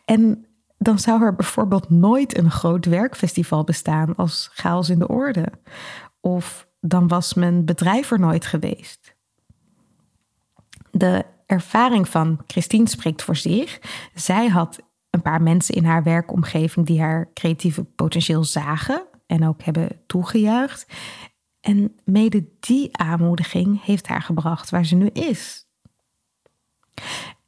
[0.05, 0.47] En
[0.77, 5.47] dan zou er bijvoorbeeld nooit een groot werkfestival bestaan als chaos in de orde.
[6.21, 9.15] Of dan was mijn bedrijf er nooit geweest.
[10.91, 13.81] De ervaring van Christine spreekt voor zich.
[14.15, 14.79] Zij had
[15.11, 20.87] een paar mensen in haar werkomgeving die haar creatieve potentieel zagen en ook hebben toegejuicht.
[21.69, 25.67] En mede die aanmoediging heeft haar gebracht waar ze nu is.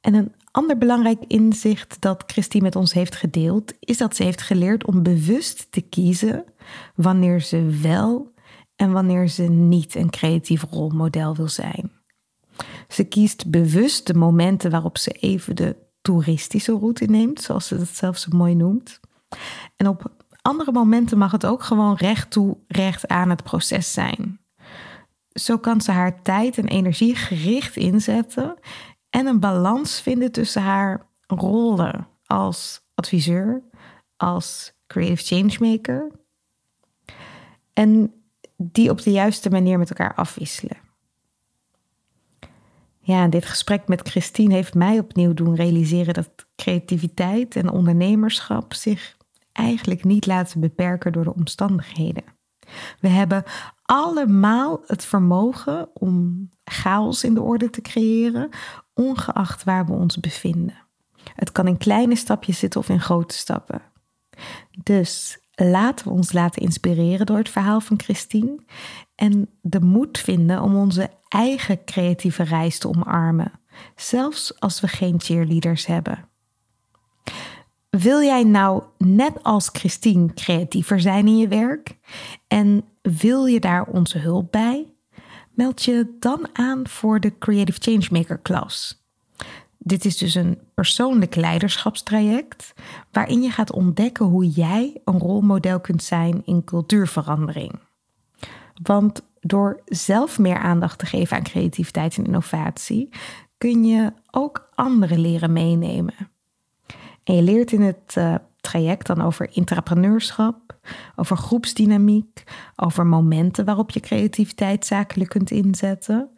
[0.01, 4.43] En een ander belangrijk inzicht dat Christine met ons heeft gedeeld, is dat ze heeft
[4.43, 6.45] geleerd om bewust te kiezen
[6.95, 8.33] wanneer ze wel
[8.77, 11.91] en wanneer ze niet een creatief rolmodel wil zijn.
[12.89, 17.89] Ze kiest bewust de momenten waarop ze even de toeristische route neemt, zoals ze dat
[17.89, 19.01] zelf zo mooi noemt.
[19.77, 24.41] En op andere momenten mag het ook gewoon recht toe, recht aan het proces zijn.
[25.28, 28.59] Zo kan ze haar tijd en energie gericht inzetten
[29.11, 33.62] en een balans vinden tussen haar rollen als adviseur,
[34.16, 36.11] als creative changemaker
[37.72, 38.14] en
[38.57, 40.76] die op de juiste manier met elkaar afwisselen.
[43.01, 49.16] Ja, dit gesprek met Christine heeft mij opnieuw doen realiseren dat creativiteit en ondernemerschap zich
[49.61, 52.24] eigenlijk niet laten beperken door de omstandigheden.
[53.00, 53.44] We hebben
[53.82, 58.48] allemaal het vermogen om chaos in de orde te creëren,
[58.94, 60.86] ongeacht waar we ons bevinden.
[61.34, 63.82] Het kan in kleine stapjes zitten of in grote stappen.
[64.82, 68.58] Dus laten we ons laten inspireren door het verhaal van Christine
[69.14, 73.52] en de moed vinden om onze eigen creatieve reis te omarmen,
[73.96, 76.30] zelfs als we geen cheerleaders hebben.
[77.91, 81.97] Wil jij nou net als Christine creatiever zijn in je werk
[82.47, 84.86] en wil je daar onze hulp bij?
[85.51, 89.05] Meld je dan aan voor de Creative Changemaker klas.
[89.78, 92.72] Dit is dus een persoonlijk leiderschapstraject
[93.12, 97.78] waarin je gaat ontdekken hoe jij een rolmodel kunt zijn in cultuurverandering.
[98.82, 103.09] Want door zelf meer aandacht te geven aan creativiteit en innovatie,
[103.59, 106.14] kun je ook anderen leren meenemen.
[107.31, 110.78] En je leert in het uh, traject dan over intrapreneurschap,
[111.16, 112.43] over groepsdynamiek,
[112.76, 116.31] over momenten waarop je creativiteit zakelijk kunt inzetten,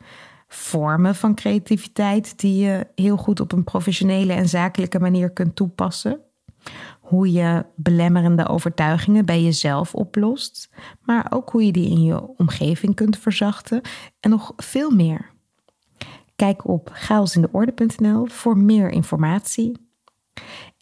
[0.49, 6.21] vormen van creativiteit die je heel goed op een professionele en zakelijke manier kunt toepassen.
[7.01, 10.71] Hoe je belemmerende overtuigingen bij jezelf oplost,
[11.01, 13.81] maar ook hoe je die in je omgeving kunt verzachten
[14.21, 15.31] en nog veel meer.
[16.37, 19.91] Kijk op chaosindeorde.nl voor meer informatie.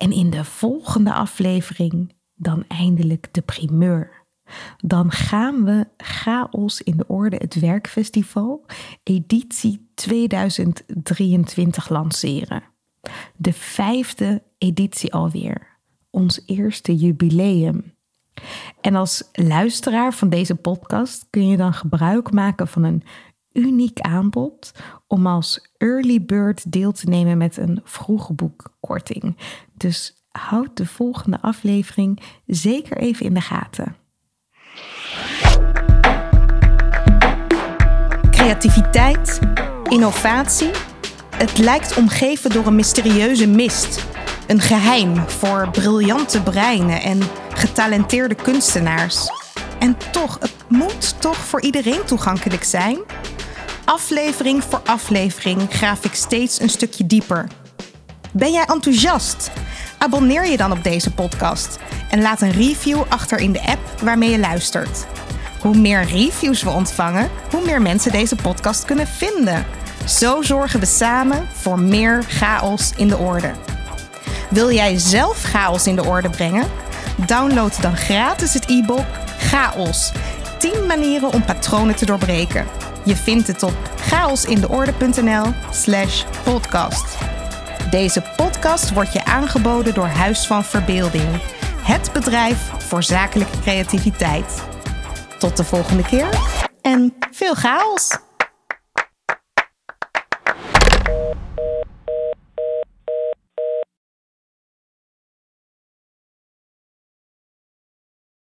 [0.00, 4.26] En in de volgende aflevering dan eindelijk de primeur.
[4.76, 8.66] Dan gaan we Chaos in de Orde, het werkfestival,
[9.02, 12.62] editie 2023 lanceren.
[13.36, 15.78] De vijfde editie alweer.
[16.10, 17.94] Ons eerste jubileum.
[18.80, 23.02] En als luisteraar van deze podcast kun je dan gebruik maken van een
[23.52, 24.72] uniek aanbod
[25.06, 29.36] om als early bird deel te nemen met een vroegboekkorting.
[29.74, 33.96] Dus houd de volgende aflevering zeker even in de gaten.
[38.30, 39.38] Creativiteit,
[39.88, 40.70] innovatie.
[41.36, 44.06] Het lijkt omgeven door een mysterieuze mist.
[44.46, 47.20] Een geheim voor briljante breinen en
[47.52, 49.28] getalenteerde kunstenaars.
[49.78, 52.98] En toch, het moet toch voor iedereen toegankelijk zijn?
[53.90, 57.48] Aflevering voor aflevering graaf ik steeds een stukje dieper.
[58.32, 59.50] Ben jij enthousiast?
[59.98, 61.78] Abonneer je dan op deze podcast
[62.10, 65.06] en laat een review achter in de app waarmee je luistert.
[65.60, 69.66] Hoe meer reviews we ontvangen, hoe meer mensen deze podcast kunnen vinden.
[70.06, 73.52] Zo zorgen we samen voor meer chaos in de orde.
[74.50, 76.66] Wil jij zelf chaos in de orde brengen?
[77.26, 79.06] Download dan gratis het e-book
[79.38, 80.12] Chaos.
[80.58, 82.89] 10 manieren om patronen te doorbreken.
[83.04, 87.18] Je vindt het op chaosindeorde.nl/slash podcast.
[87.90, 91.42] Deze podcast wordt je aangeboden door Huis van Verbeelding,
[91.82, 94.62] het bedrijf voor zakelijke creativiteit.
[95.38, 96.28] Tot de volgende keer
[96.82, 98.29] en veel chaos!